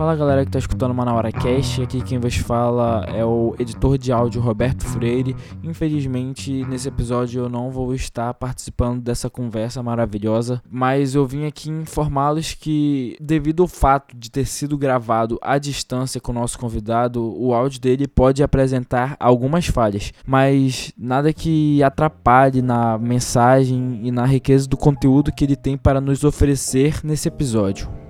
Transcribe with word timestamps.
Fala 0.00 0.16
galera 0.16 0.44
que 0.44 0.48
está 0.48 0.58
escutando 0.58 0.92
o 0.92 0.94
Manauara 0.94 1.30
Cast, 1.30 1.82
aqui 1.82 2.00
quem 2.00 2.18
vos 2.18 2.34
fala 2.34 3.04
é 3.14 3.22
o 3.22 3.54
editor 3.58 3.98
de 3.98 4.10
áudio 4.10 4.40
Roberto 4.40 4.82
Freire. 4.82 5.36
Infelizmente, 5.62 6.64
nesse 6.64 6.88
episódio 6.88 7.42
eu 7.42 7.50
não 7.50 7.70
vou 7.70 7.94
estar 7.94 8.32
participando 8.32 9.02
dessa 9.02 9.28
conversa 9.28 9.82
maravilhosa, 9.82 10.62
mas 10.70 11.14
eu 11.14 11.26
vim 11.26 11.44
aqui 11.44 11.68
informá-los 11.68 12.54
que, 12.54 13.14
devido 13.20 13.62
ao 13.62 13.68
fato 13.68 14.16
de 14.16 14.30
ter 14.30 14.46
sido 14.46 14.78
gravado 14.78 15.38
à 15.42 15.58
distância 15.58 16.18
com 16.18 16.32
o 16.32 16.34
nosso 16.34 16.58
convidado, 16.58 17.22
o 17.38 17.52
áudio 17.52 17.78
dele 17.78 18.08
pode 18.08 18.42
apresentar 18.42 19.18
algumas 19.20 19.66
falhas, 19.66 20.14
mas 20.26 20.94
nada 20.96 21.30
que 21.30 21.82
atrapalhe 21.82 22.62
na 22.62 22.96
mensagem 22.96 24.00
e 24.02 24.10
na 24.10 24.24
riqueza 24.24 24.66
do 24.66 24.78
conteúdo 24.78 25.30
que 25.30 25.44
ele 25.44 25.56
tem 25.56 25.76
para 25.76 26.00
nos 26.00 26.24
oferecer 26.24 27.00
nesse 27.04 27.28
episódio. 27.28 28.09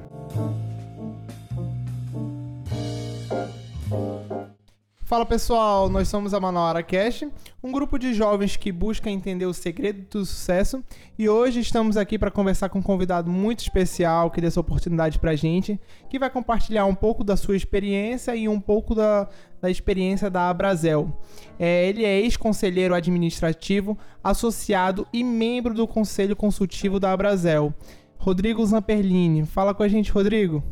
Fala 5.11 5.27
pessoal, 5.27 5.89
nós 5.89 6.07
somos 6.07 6.33
a 6.33 6.39
Manauara 6.39 6.85
Cash, 6.85 7.25
um 7.61 7.73
grupo 7.73 7.99
de 7.99 8.15
jovens 8.15 8.57
que 8.57 8.71
busca 8.71 9.11
entender 9.11 9.45
o 9.45 9.53
segredo 9.53 10.07
do 10.09 10.25
sucesso 10.25 10.85
e 11.19 11.29
hoje 11.29 11.59
estamos 11.59 11.97
aqui 11.97 12.17
para 12.17 12.31
conversar 12.31 12.69
com 12.69 12.79
um 12.79 12.83
convidado 12.83 13.29
muito 13.29 13.59
especial 13.59 14.31
que 14.31 14.41
deu 14.41 14.47
essa 14.47 14.61
oportunidade 14.61 15.19
para 15.19 15.33
a 15.33 15.35
gente, 15.35 15.81
que 16.09 16.17
vai 16.17 16.31
compartilhar 16.31 16.87
um 16.87 16.95
pouco 16.95 17.25
da 17.25 17.37
sua 17.37 17.57
experiência 17.57 18.37
e 18.37 18.49
um 18.49 18.61
pouco 18.61 18.95
da, 18.95 19.29
da 19.61 19.69
experiência 19.69 20.31
da 20.31 20.49
Abrazel. 20.49 21.13
É, 21.59 21.89
ele 21.89 22.05
é 22.05 22.21
ex-conselheiro 22.21 22.95
administrativo, 22.95 23.99
associado 24.23 25.09
e 25.13 25.25
membro 25.25 25.75
do 25.75 25.89
conselho 25.89 26.37
consultivo 26.37 27.01
da 27.01 27.11
Abrazel. 27.11 27.75
Rodrigo 28.17 28.65
Zamperlini, 28.65 29.45
fala 29.45 29.75
com 29.75 29.83
a 29.83 29.89
gente, 29.89 30.13
Rodrigo. 30.13 30.63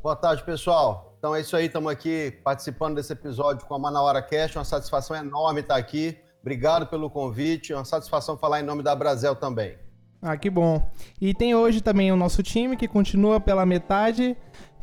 Boa 0.00 0.14
tarde, 0.14 0.44
pessoal. 0.44 1.07
Então 1.18 1.34
é 1.34 1.40
isso 1.40 1.56
aí, 1.56 1.66
estamos 1.66 1.90
aqui 1.90 2.38
participando 2.44 2.94
desse 2.94 3.12
episódio 3.12 3.66
com 3.66 3.74
a 3.74 3.78
Manauara 3.78 4.22
Cast. 4.22 4.56
Uma 4.56 4.64
satisfação 4.64 5.16
enorme 5.16 5.60
estar 5.60 5.74
aqui. 5.74 6.16
Obrigado 6.40 6.86
pelo 6.86 7.10
convite. 7.10 7.74
Uma 7.74 7.84
satisfação 7.84 8.38
falar 8.38 8.60
em 8.60 8.62
nome 8.62 8.84
da 8.84 8.94
Brasil 8.94 9.34
também. 9.34 9.76
Ah, 10.22 10.36
que 10.36 10.48
bom. 10.48 10.80
E 11.20 11.34
tem 11.34 11.56
hoje 11.56 11.80
também 11.80 12.12
o 12.12 12.16
nosso 12.16 12.40
time 12.40 12.76
que 12.76 12.86
continua 12.86 13.40
pela 13.40 13.66
metade 13.66 14.36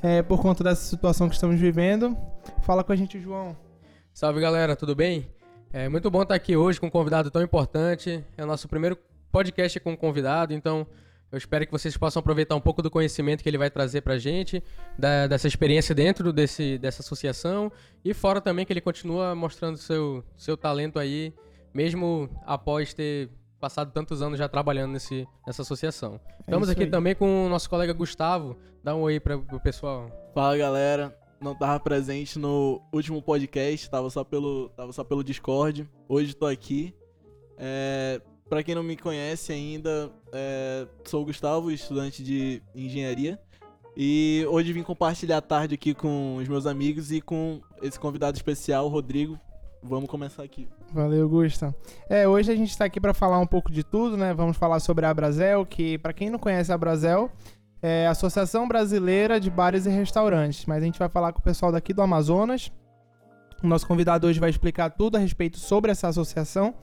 é, 0.04 0.22
por 0.22 0.42
conta 0.42 0.62
dessa 0.62 0.82
situação 0.82 1.30
que 1.30 1.36
estamos 1.36 1.58
vivendo. 1.58 2.18
Fala 2.64 2.84
com 2.84 2.92
a 2.92 2.96
gente, 2.98 3.18
João. 3.18 3.56
Salve 4.14 4.42
galera, 4.42 4.76
tudo 4.76 4.94
bem? 4.94 5.32
É 5.72 5.88
muito 5.88 6.12
bom 6.12 6.22
estar 6.22 6.36
aqui 6.36 6.58
hoje 6.58 6.82
com 6.82 6.88
um 6.88 6.92
convidado 6.92 7.32
tão 7.32 7.42
importante. 7.42 8.26
É 8.38 8.44
o 8.44 8.48
nosso 8.48 8.68
primeiro 8.68 8.98
podcast 9.32 9.80
com 9.80 9.94
um 9.94 9.98
convidado, 9.98 10.54
então 10.54 10.86
eu 11.36 11.38
espero 11.38 11.66
que 11.66 11.72
vocês 11.72 11.98
possam 11.98 12.22
aproveitar 12.22 12.56
um 12.56 12.62
pouco 12.62 12.82
do 12.82 12.90
conhecimento 12.90 13.44
que 13.44 13.50
ele 13.50 13.58
vai 13.58 13.70
trazer 13.70 14.00
para 14.00 14.14
a 14.14 14.18
gente, 14.18 14.64
da, 14.98 15.28
dessa 15.28 15.50
experiência 15.50 15.94
dentro 15.94 16.32
desse, 16.32 16.78
dessa 16.78 17.02
associação 17.02 17.70
e 18.06 18.14
fora 18.14 18.40
também 18.40 18.66
que 18.66 18.72
ele 18.72 18.80
continua 18.80 19.36
mostrando 19.36 19.78
seu, 19.78 20.24
seu 20.38 20.56
talento 20.56 20.98
aí, 20.98 21.34
mesmo 21.74 22.30
após 22.46 22.94
ter 22.94 23.30
passado 23.60 23.92
tantos 23.92 24.22
anos 24.22 24.40
já 24.40 24.48
trabalhando 24.48 24.94
nesse, 24.94 25.28
nessa 25.46 25.62
associação. 25.62 26.22
É 26.26 26.42
Estamos 26.42 26.70
aqui 26.70 26.84
aí. 26.84 26.90
também 26.90 27.14
com 27.14 27.48
o 27.48 27.50
nosso 27.50 27.70
colega 27.70 27.92
Gustavo. 27.92 28.56
Dá 28.82 28.96
um 28.96 29.02
oi 29.02 29.20
para 29.20 29.36
o 29.36 29.60
pessoal. 29.60 30.10
Fala 30.34 30.56
galera, 30.56 31.20
não 31.42 31.52
estava 31.52 31.78
presente 31.82 32.40
no 32.40 32.82
último 32.94 33.22
podcast, 33.22 33.86
estava 33.86 34.10
só 34.10 34.24
pelo, 34.24 34.70
tava 34.70 34.94
só 34.94 35.04
pelo 35.04 35.22
Discord. 35.22 35.86
Hoje 36.08 36.30
estou 36.30 36.48
aqui. 36.48 36.96
É, 37.58 38.22
para 38.50 38.64
quem 38.64 38.76
não 38.76 38.84
me 38.84 38.96
conhece 38.96 39.52
ainda, 39.52 40.12
é, 40.32 40.88
sou 41.04 41.24
o 41.24 41.26
Gustavo, 41.26 41.72
estudante 41.72 42.24
de 42.24 42.62
engenharia. 42.76 43.40
E 43.98 44.46
hoje 44.50 44.74
vim 44.74 44.84
compartilhar 44.84 45.38
a 45.38 45.42
tarde 45.42 45.76
aqui 45.76 45.94
com 45.94 46.36
os 46.36 46.48
meus 46.48 46.66
amigos 46.66 47.12
e 47.12 47.22
com 47.22 47.62
esse 47.82 48.00
convidado 48.00 48.38
especial, 48.38 48.88
Rodrigo. 48.88 49.40
Vamos 49.82 50.10
começar 50.10 50.44
aqui. 50.44 50.68
Valeu, 50.94 51.28
Gusta. 51.30 51.74
É, 52.10 52.28
hoje 52.28 52.52
a 52.52 52.56
gente 52.56 52.72
está 52.72 52.86
aqui 52.86 53.00
para 53.00 53.14
falar 53.14 53.40
um 53.40 53.48
pouco 53.48 53.72
de 53.72 53.84
tudo, 53.84 54.18
né? 54.18 54.34
Vamos 54.34 54.58
falar 54.58 54.80
sobre 54.80 55.06
a 55.06 55.14
Brasel, 55.14 55.66
que 55.66 55.98
para 55.98 56.14
quem 56.14 56.30
não 56.30 56.40
conhece 56.40 56.72
a 56.72 56.78
Brasel, 56.78 57.32
é 57.82 58.06
a 58.08 58.12
Associação 58.12 58.68
Brasileira 58.68 59.40
de 59.40 59.50
Bares 59.50 59.86
e 59.86 59.90
Restaurantes. 59.90 60.66
Mas 60.66 60.84
a 60.84 60.86
gente 60.86 61.00
vai 61.00 61.10
falar 61.10 61.34
com 61.34 61.40
o 61.40 61.44
pessoal 61.44 61.72
daqui 61.72 61.94
do 61.94 62.02
Amazonas. 62.02 62.72
O 63.64 63.68
nosso 63.68 63.88
convidado 63.88 64.28
hoje 64.28 64.40
vai 64.40 64.50
explicar 64.50 64.90
tudo 64.90 65.16
a 65.16 65.20
respeito 65.20 65.58
sobre 65.58 65.92
essa 65.92 66.08
associação 66.08 66.76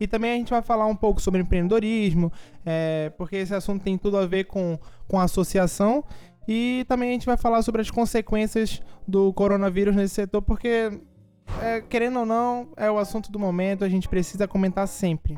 e 0.00 0.06
também 0.06 0.32
a 0.32 0.34
gente 0.34 0.50
vai 0.50 0.62
falar 0.62 0.86
um 0.86 0.96
pouco 0.96 1.20
sobre 1.20 1.40
empreendedorismo, 1.40 2.32
é, 2.64 3.10
porque 3.16 3.36
esse 3.36 3.54
assunto 3.54 3.82
tem 3.82 3.98
tudo 3.98 4.16
a 4.16 4.26
ver 4.26 4.44
com, 4.44 4.78
com 5.06 5.18
associação. 5.18 6.04
E 6.46 6.86
também 6.88 7.10
a 7.10 7.12
gente 7.12 7.26
vai 7.26 7.36
falar 7.36 7.60
sobre 7.60 7.82
as 7.82 7.90
consequências 7.90 8.80
do 9.06 9.32
coronavírus 9.34 9.94
nesse 9.94 10.14
setor, 10.14 10.40
porque, 10.40 10.90
é, 11.60 11.82
querendo 11.82 12.20
ou 12.20 12.26
não, 12.26 12.68
é 12.74 12.90
o 12.90 12.98
assunto 12.98 13.30
do 13.30 13.38
momento, 13.38 13.84
a 13.84 13.88
gente 13.88 14.08
precisa 14.08 14.48
comentar 14.48 14.88
sempre. 14.88 15.36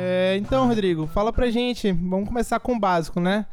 É, 0.00 0.36
então, 0.36 0.68
Rodrigo, 0.68 1.06
fala 1.06 1.32
pra 1.32 1.50
gente. 1.50 1.90
Vamos 1.90 2.28
começar 2.28 2.60
com 2.60 2.74
o 2.74 2.78
básico, 2.78 3.20
né? 3.20 3.46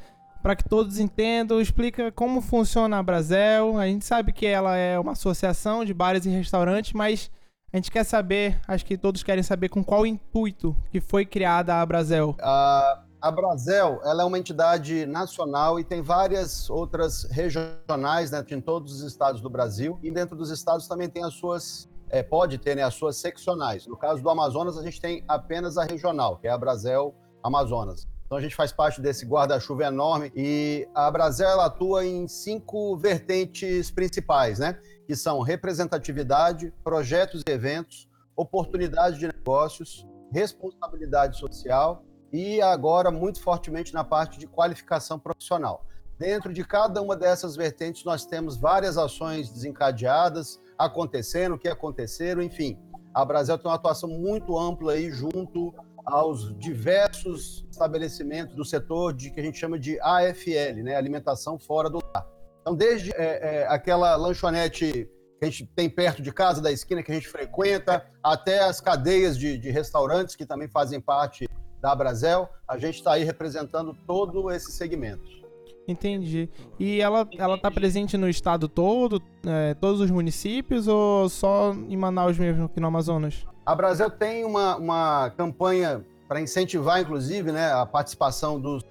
Para 0.46 0.56
que 0.56 0.70
todos 0.70 1.00
entendam, 1.00 1.60
explica 1.60 2.12
como 2.12 2.40
funciona 2.40 3.00
a 3.00 3.02
Brasel. 3.02 3.80
A 3.80 3.88
gente 3.88 4.06
sabe 4.06 4.32
que 4.32 4.46
ela 4.46 4.78
é 4.78 5.00
uma 5.00 5.14
associação 5.14 5.84
de 5.84 5.92
bares 5.92 6.24
e 6.28 6.30
restaurantes, 6.30 6.94
mas 6.94 7.32
a 7.74 7.78
gente 7.78 7.90
quer 7.90 8.04
saber, 8.04 8.62
acho 8.68 8.86
que 8.86 8.96
todos 8.96 9.24
querem 9.24 9.42
saber 9.42 9.70
com 9.70 9.84
qual 9.84 10.06
intuito 10.06 10.78
que 10.92 11.02
foi 11.02 11.26
criada 11.26 11.82
a 11.82 11.84
Brasel. 11.84 12.36
A, 12.40 13.02
a 13.20 13.32
Brasel, 13.32 14.00
ela 14.04 14.22
é 14.22 14.26
uma 14.26 14.38
entidade 14.38 15.08
nacional 15.08 15.80
e 15.80 15.84
tem 15.84 16.04
várias 16.04 16.70
outras 16.70 17.24
regionais 17.32 18.30
né, 18.30 18.46
em 18.52 18.62
todos 18.62 19.02
os 19.02 19.02
estados 19.02 19.42
do 19.42 19.50
Brasil. 19.50 19.98
E 20.04 20.12
dentro 20.12 20.36
dos 20.36 20.52
estados 20.52 20.88
também 20.88 21.10
tem 21.10 21.24
as 21.24 21.34
suas 21.34 21.90
é, 22.08 22.22
pode 22.22 22.60
ter 22.60 22.76
né, 22.76 22.84
as 22.84 22.94
suas 22.94 23.18
seccionais. 23.18 23.88
No 23.88 23.98
caso 23.98 24.22
do 24.22 24.30
Amazonas, 24.30 24.78
a 24.78 24.84
gente 24.84 25.02
tem 25.02 25.24
apenas 25.28 25.76
a 25.76 25.86
regional, 25.86 26.38
que 26.38 26.48
é 26.48 26.52
a 26.52 26.58
Brasel 26.58 27.16
Amazonas. 27.42 28.08
Então 28.26 28.40
a 28.40 28.42
gente 28.42 28.56
faz 28.56 28.72
parte 28.72 29.00
desse 29.00 29.24
guarda-chuva 29.26 29.86
enorme 29.86 30.32
e 30.36 30.88
a 30.96 31.12
Brasil 31.12 31.48
ela 31.48 31.66
atua 31.66 32.04
em 32.04 32.28
cinco 32.28 32.98
vertentes 32.98 33.92
principais, 33.92 34.58
né? 34.58 34.80
Que 35.06 35.16
são 35.16 35.42
representatividade, 35.42 36.74
projetos 36.84 37.44
e 37.48 37.52
eventos, 37.52 38.10
oportunidade 38.36 39.20
de 39.20 39.28
negócios, 39.28 40.08
responsabilidade 40.32 41.38
social 41.38 42.04
e 42.34 42.60
agora 42.62 43.12
muito 43.12 43.40
fortemente 43.40 43.94
na 43.94 44.04
parte 44.04 44.40
de 44.40 44.48
qualificação 44.48 45.20
profissional. 45.20 45.86
Dentro 46.18 46.52
de 46.52 46.64
cada 46.64 47.02
uma 47.04 47.16
dessas 47.16 47.56
vertentes 47.56 48.04
nós 48.04 48.26
temos 48.26 48.58
várias 48.58 48.98
ações 48.98 49.52
desencadeadas, 49.52 50.60
acontecendo, 50.78 51.60
que 51.60 51.68
aconteceram, 51.68 52.42
enfim. 52.42 52.80
A 53.14 53.24
Brasil 53.24 53.58
tem 53.58 53.70
uma 53.70 53.76
atuação 53.76 54.10
muito 54.10 54.58
ampla 54.58 54.94
aí 54.94 55.12
junto 55.12 55.74
aos 56.06 56.58
diversos 56.58 57.66
estabelecimentos 57.70 58.56
do 58.56 58.64
setor 58.64 59.14
de 59.14 59.32
que 59.32 59.40
a 59.40 59.44
gente 59.44 59.58
chama 59.58 59.80
de 59.80 60.00
AFL, 60.00 60.84
né, 60.84 60.96
alimentação 60.96 61.58
fora 61.58 61.90
do 61.90 62.00
lar. 62.14 62.28
Então, 62.62 62.76
desde 62.76 63.12
é, 63.12 63.62
é, 63.62 63.68
aquela 63.68 64.16
lanchonete 64.16 65.10
que 65.40 65.46
a 65.46 65.50
gente 65.50 65.66
tem 65.76 65.90
perto 65.90 66.22
de 66.22 66.32
casa, 66.32 66.62
da 66.62 66.72
esquina 66.72 67.04
que 67.04 67.12
a 67.12 67.16
gente 67.16 67.28
frequenta, 67.28 68.06
até 68.24 68.60
as 68.60 68.80
cadeias 68.80 69.38
de, 69.38 69.58
de 69.58 69.70
restaurantes 69.70 70.36
que 70.36 70.46
também 70.46 70.68
fazem 70.68 71.00
parte 71.02 71.48
da 71.82 71.94
Brasel, 71.96 72.50
a 72.68 72.78
gente 72.78 72.96
está 72.96 73.14
aí 73.14 73.24
representando 73.24 73.96
todo 74.08 74.50
esse 74.50 74.72
segmento. 74.72 75.46
Entendi. 75.88 76.50
E 76.80 77.00
ela 77.00 77.28
ela 77.38 77.56
está 77.56 77.70
presente 77.70 78.18
no 78.18 78.28
estado 78.28 78.68
todo, 78.68 79.22
é, 79.46 79.76
todos 79.76 80.02
os 80.02 80.10
municípios 80.10 80.88
ou 80.88 81.30
só 81.30 81.74
em 81.74 81.96
Manaus 81.96 82.40
mesmo, 82.40 82.66
aqui 82.66 82.80
no 82.80 82.88
Amazonas? 82.88 83.46
A 83.66 83.74
Brasil 83.74 84.12
tem 84.12 84.46
uma, 84.46 84.78
uma 84.78 85.30
campanha 85.32 86.06
para 86.28 86.40
incentivar, 86.40 87.02
inclusive, 87.02 87.52
né, 87.52 87.72
a 87.74 87.84
participação 87.84 88.60
dos 88.60 88.84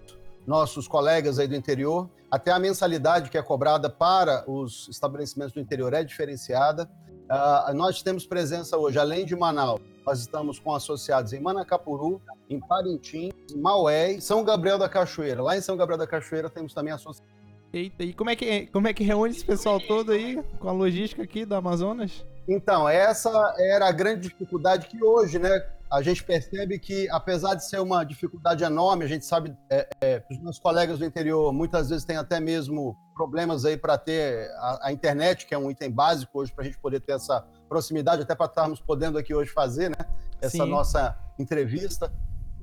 nossos 0.44 0.88
colegas 0.88 1.38
aí 1.38 1.46
do 1.46 1.54
interior. 1.54 2.10
Até 2.28 2.50
a 2.50 2.58
mensalidade 2.58 3.30
que 3.30 3.38
é 3.38 3.42
cobrada 3.42 3.88
para 3.88 4.42
os 4.50 4.88
estabelecimentos 4.88 5.54
do 5.54 5.60
interior 5.60 5.94
é 5.94 6.02
diferenciada. 6.02 6.90
Uh, 7.30 7.72
nós 7.74 8.02
temos 8.02 8.26
presença 8.26 8.76
hoje, 8.76 8.98
além 8.98 9.24
de 9.24 9.36
Manaus, 9.36 9.80
nós 10.04 10.18
estamos 10.18 10.58
com 10.58 10.74
associados 10.74 11.32
em 11.32 11.40
Manacapuru, 11.40 12.20
em 12.50 12.58
Parintins, 12.58 13.32
Maué, 13.54 14.18
São 14.20 14.42
Gabriel 14.42 14.76
da 14.76 14.88
Cachoeira. 14.88 15.40
Lá 15.40 15.56
em 15.56 15.60
São 15.60 15.76
Gabriel 15.76 15.98
da 15.98 16.06
Cachoeira 16.06 16.50
temos 16.50 16.74
também 16.74 16.92
associados. 16.92 17.32
Eita, 17.72 18.02
e 18.02 18.12
como 18.12 18.30
é 18.30 18.36
que, 18.36 18.66
como 18.66 18.88
é 18.88 18.92
que 18.92 19.04
reúne 19.04 19.32
esse 19.32 19.44
pessoal 19.44 19.80
todo 19.80 20.10
aí 20.10 20.42
com 20.58 20.68
a 20.68 20.72
logística 20.72 21.22
aqui 21.22 21.44
do 21.44 21.54
Amazonas? 21.54 22.24
Então, 22.46 22.88
essa 22.88 23.30
era 23.58 23.88
a 23.88 23.92
grande 23.92 24.28
dificuldade 24.28 24.86
que 24.86 25.02
hoje, 25.02 25.38
né? 25.38 25.66
A 25.90 26.02
gente 26.02 26.24
percebe 26.24 26.78
que, 26.78 27.08
apesar 27.10 27.54
de 27.54 27.64
ser 27.64 27.80
uma 27.80 28.04
dificuldade 28.04 28.64
enorme, 28.64 29.04
a 29.04 29.08
gente 29.08 29.24
sabe, 29.24 29.56
é, 29.70 29.88
é, 30.00 30.22
os 30.30 30.38
meus 30.40 30.58
colegas 30.58 30.98
do 30.98 31.04
interior 31.04 31.52
muitas 31.52 31.88
vezes 31.88 32.04
têm 32.04 32.16
até 32.16 32.40
mesmo 32.40 32.96
problemas 33.14 33.64
aí 33.64 33.76
para 33.76 33.96
ter 33.96 34.50
a, 34.56 34.88
a, 34.88 34.92
internet, 34.92 35.46
que 35.46 35.54
é 35.54 35.58
um 35.58 35.70
item 35.70 35.90
básico 35.90 36.40
hoje 36.40 36.52
para 36.52 36.62
a 36.62 36.66
gente 36.66 36.78
poder 36.78 37.00
ter 37.00 37.12
essa 37.12 37.46
proximidade, 37.68 38.22
até 38.22 38.34
para 38.34 38.46
estarmos 38.46 38.80
podendo 38.80 39.18
aqui 39.18 39.32
hoje 39.32 39.50
fazer, 39.50 39.90
né? 39.90 40.04
Essa 40.40 40.64
Sim. 40.64 40.68
nossa 40.68 41.16
entrevista. 41.38 42.12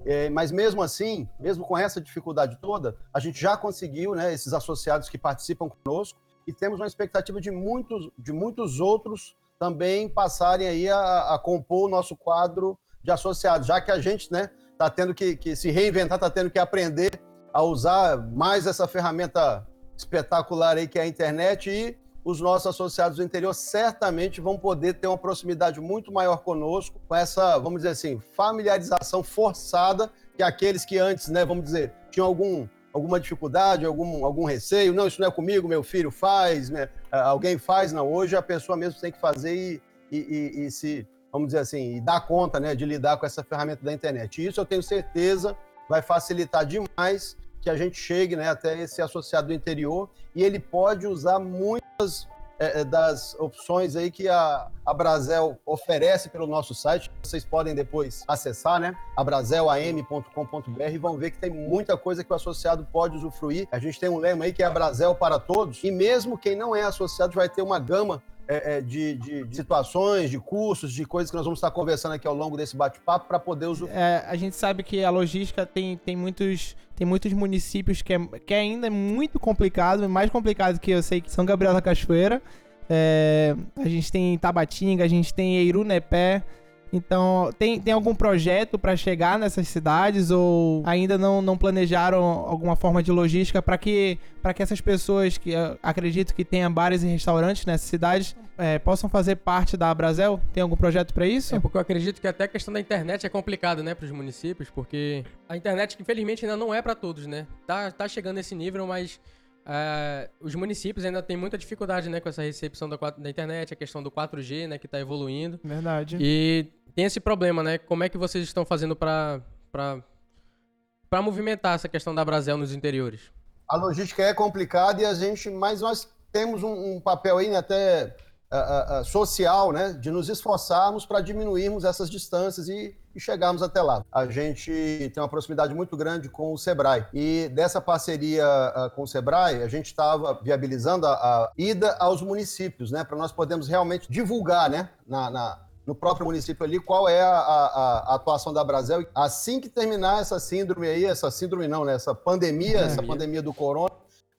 É, 0.03 0.29
mas 0.29 0.51
mesmo 0.51 0.81
assim, 0.81 1.29
mesmo 1.39 1.63
com 1.63 1.77
essa 1.77 2.01
dificuldade 2.01 2.57
toda, 2.59 2.97
a 3.13 3.19
gente 3.19 3.39
já 3.39 3.55
conseguiu, 3.55 4.15
né, 4.15 4.33
esses 4.33 4.51
associados 4.51 5.07
que 5.09 5.17
participam 5.17 5.69
conosco, 5.69 6.19
e 6.47 6.51
temos 6.51 6.79
uma 6.79 6.87
expectativa 6.87 7.39
de 7.39 7.51
muitos, 7.51 8.09
de 8.17 8.33
muitos 8.33 8.79
outros 8.79 9.35
também 9.61 10.09
passarem 10.09 10.67
aí 10.67 10.89
a, 10.89 11.35
a 11.35 11.37
compor 11.37 11.85
o 11.85 11.87
nosso 11.87 12.15
quadro 12.17 12.79
de 13.03 13.11
associados, 13.11 13.67
já 13.67 13.79
que 13.79 13.91
a 13.91 14.01
gente 14.01 14.31
né, 14.31 14.49
está 14.71 14.89
tendo 14.89 15.13
que, 15.13 15.35
que 15.35 15.55
se 15.55 15.69
reinventar, 15.69 16.15
está 16.15 16.31
tendo 16.31 16.49
que 16.49 16.57
aprender 16.57 17.21
a 17.53 17.61
usar 17.61 18.17
mais 18.17 18.65
essa 18.65 18.87
ferramenta 18.87 19.63
espetacular 19.95 20.77
aí 20.77 20.87
que 20.87 20.97
é 20.97 21.03
a 21.03 21.05
internet 21.05 21.69
e 21.69 21.95
os 22.25 22.41
nossos 22.41 22.65
associados 22.65 23.17
do 23.17 23.23
interior 23.23 23.53
certamente 23.53 24.41
vão 24.41 24.57
poder 24.57 24.95
ter 24.95 25.05
uma 25.05 25.17
proximidade 25.17 25.79
muito 25.79 26.11
maior 26.11 26.37
conosco, 26.37 26.99
com 27.07 27.13
essa, 27.15 27.59
vamos 27.59 27.81
dizer 27.81 27.89
assim, 27.89 28.19
familiarização 28.35 29.21
forçada 29.21 30.11
que 30.35 30.41
aqueles 30.41 30.83
que 30.83 30.97
antes, 30.97 31.27
né, 31.27 31.45
vamos 31.45 31.65
dizer, 31.65 31.93
tinham 32.09 32.25
algum, 32.25 32.67
alguma 32.93 33.19
dificuldade, 33.19 33.85
algum, 33.85 34.25
algum 34.25 34.45
receio, 34.45 34.93
não, 34.93 35.07
isso 35.07 35.21
não 35.21 35.27
é 35.27 35.31
comigo, 35.31 35.67
meu 35.67 35.83
filho 35.83 36.11
faz, 36.11 36.69
né, 36.69 36.89
alguém 37.11 37.57
faz, 37.57 37.91
não, 37.93 38.11
hoje 38.11 38.35
a 38.35 38.41
pessoa 38.41 38.77
mesmo 38.77 38.99
tem 38.99 39.11
que 39.11 39.19
fazer 39.19 39.55
e, 39.55 39.81
e, 40.11 40.17
e, 40.17 40.65
e 40.65 40.71
se, 40.71 41.07
vamos 41.31 41.47
dizer 41.47 41.59
assim, 41.59 41.95
e 41.95 42.01
dar 42.01 42.21
conta, 42.21 42.59
né, 42.59 42.75
de 42.75 42.85
lidar 42.85 43.17
com 43.17 43.25
essa 43.25 43.43
ferramenta 43.43 43.83
da 43.83 43.93
internet. 43.93 44.41
E 44.41 44.47
isso 44.47 44.59
eu 44.59 44.65
tenho 44.65 44.83
certeza 44.83 45.55
vai 45.91 46.01
facilitar 46.01 46.65
demais 46.65 47.35
que 47.61 47.69
a 47.69 47.75
gente 47.75 47.99
chegue 47.99 48.37
né, 48.37 48.49
até 48.49 48.79
esse 48.81 49.01
associado 49.01 49.47
do 49.47 49.53
interior. 49.53 50.09
E 50.33 50.41
ele 50.41 50.57
pode 50.57 51.05
usar 51.05 51.37
muitas 51.37 52.27
é, 52.61 52.81
é, 52.81 52.83
das 52.83 53.35
opções 53.39 53.95
aí 53.95 54.11
que 54.11 54.29
a, 54.29 54.67
a 54.85 54.93
Brasel 54.93 55.57
oferece 55.65 56.29
pelo 56.29 56.45
nosso 56.45 56.75
site. 56.75 57.09
Vocês 57.23 57.43
podem 57.43 57.73
depois 57.73 58.23
acessar, 58.27 58.79
né? 58.79 58.95
abraselam.com.br 59.17 60.83
e 60.93 60.97
vão 60.99 61.17
ver 61.17 61.31
que 61.31 61.39
tem 61.39 61.49
muita 61.49 61.97
coisa 61.97 62.23
que 62.23 62.31
o 62.31 62.35
associado 62.35 62.87
pode 62.93 63.17
usufruir. 63.17 63.67
A 63.71 63.79
gente 63.79 63.99
tem 63.99 64.09
um 64.09 64.19
lema 64.19 64.45
aí 64.45 64.53
que 64.53 64.61
é 64.61 64.67
a 64.67 64.69
Brasel 64.69 65.15
para 65.15 65.39
todos 65.39 65.83
e 65.83 65.89
mesmo 65.89 66.37
quem 66.37 66.55
não 66.55 66.75
é 66.75 66.83
associado 66.83 67.33
vai 67.33 67.49
ter 67.49 67.63
uma 67.63 67.79
gama 67.79 68.21
é, 68.47 68.77
é, 68.77 68.81
de, 68.81 69.15
de, 69.15 69.43
de, 69.45 69.55
situações, 69.55 70.29
de 70.29 70.39
cursos, 70.39 70.93
de 70.93 71.05
coisas 71.05 71.29
que 71.31 71.37
nós 71.37 71.45
vamos 71.45 71.57
estar 71.57 71.71
conversando 71.71 72.13
aqui 72.13 72.27
ao 72.27 72.35
longo 72.35 72.57
desse 72.57 72.75
bate-papo 72.75 73.27
para 73.27 73.39
poder 73.39 73.67
usar. 73.67 73.87
É, 73.87 74.25
a 74.27 74.35
gente 74.35 74.55
sabe 74.55 74.83
que 74.83 75.03
a 75.03 75.09
logística 75.09 75.65
tem, 75.65 75.97
tem, 75.97 76.15
muitos, 76.15 76.75
tem 76.95 77.05
muitos 77.07 77.31
municípios 77.33 78.01
que, 78.01 78.13
é, 78.13 78.19
que 78.45 78.53
ainda 78.53 78.87
é 78.87 78.89
muito 78.89 79.39
complicado, 79.39 80.07
mais 80.09 80.29
complicado 80.29 80.79
que 80.79 80.91
eu 80.91 81.01
sei 81.01 81.21
que 81.21 81.31
São 81.31 81.45
Gabriel 81.45 81.73
da 81.73 81.81
Cachoeira. 81.81 82.41
É, 82.89 83.55
a 83.77 83.87
gente 83.87 84.11
tem 84.11 84.37
Tabatinga, 84.37 85.05
a 85.05 85.07
gente 85.07 85.33
tem 85.33 85.57
Eirunepé. 85.57 86.43
Então, 86.93 87.51
tem, 87.57 87.79
tem 87.79 87.93
algum 87.93 88.13
projeto 88.13 88.77
para 88.77 88.95
chegar 88.97 89.39
nessas 89.39 89.67
cidades 89.67 90.29
ou 90.29 90.83
ainda 90.85 91.17
não, 91.17 91.41
não 91.41 91.57
planejaram 91.57 92.21
alguma 92.21 92.75
forma 92.75 93.01
de 93.01 93.11
logística 93.11 93.61
para 93.61 93.77
que, 93.77 94.19
que 94.55 94.63
essas 94.63 94.81
pessoas 94.81 95.37
que 95.37 95.53
acredito 95.81 96.35
que 96.35 96.43
tenham 96.43 96.71
bares 96.71 97.01
e 97.03 97.07
restaurantes 97.07 97.65
nessas 97.65 97.87
cidades 97.87 98.35
é, 98.57 98.77
possam 98.77 99.09
fazer 99.09 99.37
parte 99.37 99.77
da 99.77 99.93
Brasel? 99.93 100.39
Tem 100.53 100.61
algum 100.61 100.75
projeto 100.75 101.13
para 101.13 101.25
isso? 101.25 101.55
É 101.55 101.59
porque 101.59 101.77
eu 101.77 101.81
acredito 101.81 102.19
que 102.19 102.27
até 102.27 102.43
a 102.43 102.47
questão 102.47 102.73
da 102.73 102.79
internet 102.79 103.25
é 103.25 103.29
complicada, 103.29 103.81
né, 103.81 103.95
para 103.95 104.05
os 104.05 104.11
municípios, 104.11 104.69
porque 104.69 105.23
a 105.47 105.55
internet, 105.55 105.97
infelizmente, 105.99 106.45
ainda 106.45 106.57
não 106.57 106.73
é 106.73 106.81
para 106.81 106.93
todos, 106.93 107.25
né? 107.25 107.47
Tá, 107.65 107.89
tá 107.89 108.07
chegando 108.07 108.35
nesse 108.35 108.53
nível, 108.53 108.85
mas 108.85 109.19
Uh, 109.61 110.29
os 110.39 110.55
municípios 110.55 111.05
ainda 111.05 111.21
têm 111.21 111.37
muita 111.37 111.57
dificuldade 111.57 112.09
né, 112.09 112.19
com 112.19 112.27
essa 112.27 112.41
recepção 112.41 112.89
da, 112.89 112.97
da 112.97 113.29
internet, 113.29 113.73
a 113.73 113.77
questão 113.77 114.01
do 114.01 114.09
4G, 114.09 114.67
né, 114.67 114.77
que 114.77 114.87
está 114.87 114.99
evoluindo. 114.99 115.59
Verdade. 115.63 116.17
E 116.19 116.67
tem 116.95 117.05
esse 117.05 117.19
problema, 117.19 117.61
né? 117.61 117.77
Como 117.77 118.03
é 118.03 118.09
que 118.09 118.17
vocês 118.17 118.43
estão 118.43 118.65
fazendo 118.65 118.95
para 118.95 119.41
para 119.71 121.21
movimentar 121.21 121.75
essa 121.75 121.89
questão 121.89 122.15
da 122.15 122.23
Brasel 122.23 122.57
nos 122.57 122.73
interiores? 122.73 123.31
A 123.67 123.75
logística 123.75 124.23
é 124.23 124.33
complicada 124.33 125.01
e 125.01 125.05
a 125.05 125.13
gente, 125.13 125.49
mas 125.49 125.81
nós 125.81 126.09
temos 126.31 126.63
um, 126.63 126.95
um 126.95 127.01
papel 127.01 127.37
aí 127.37 127.49
né, 127.49 127.57
até 127.57 128.15
uh, 128.51 128.99
uh, 128.99 129.05
social, 129.05 129.71
né, 129.71 129.93
de 129.93 130.11
nos 130.11 130.29
esforçarmos 130.29 131.05
para 131.05 131.21
diminuirmos 131.21 131.83
essas 131.83 132.09
distâncias 132.09 132.67
e, 132.67 132.95
e, 133.15 133.19
chegarmos 133.19 133.63
até 133.63 133.81
lá. 133.81 134.03
A 134.11 134.27
gente 134.27 134.71
tem 135.13 135.21
uma 135.21 135.29
proximidade 135.29 135.73
muito 135.73 135.95
grande 135.95 136.29
com 136.29 136.53
o 136.53 136.57
Sebrae 136.57 137.05
e 137.13 137.49
dessa 137.53 137.79
parceria 137.79 138.45
uh, 138.45 138.89
com 138.95 139.03
o 139.03 139.07
Sebrae, 139.07 139.63
a 139.63 139.67
gente 139.67 139.87
estava 139.87 140.39
viabilizando 140.43 141.07
a, 141.07 141.13
a, 141.13 141.51
ida 141.57 141.95
aos 141.99 142.21
municípios, 142.21 142.91
né, 142.91 143.03
para 143.03 143.17
nós 143.17 143.31
podermos 143.31 143.67
realmente 143.67 144.11
divulgar, 144.11 144.69
né, 144.69 144.89
na, 145.07 145.29
na 145.29 145.59
no 145.85 145.95
próprio 145.95 146.27
município 146.27 146.63
ali, 146.63 146.79
qual 146.79 147.09
é 147.09 147.21
a, 147.21 147.37
a, 147.37 147.65
a, 147.65 148.15
atuação 148.15 148.53
da 148.53 148.63
Brasel. 148.63 149.03
Assim 149.15 149.59
que 149.59 149.67
terminar 149.67 150.21
essa 150.21 150.39
síndrome 150.39 150.87
aí, 150.87 151.05
essa 151.05 151.31
síndrome 151.31 151.67
não, 151.67 151.83
né? 151.83 151.95
Essa 151.95 152.13
pandemia, 152.13 152.77
é, 152.77 152.83
essa 152.83 153.01
pandemia 153.01 153.41
do 153.41 153.51
corona, 153.51 153.91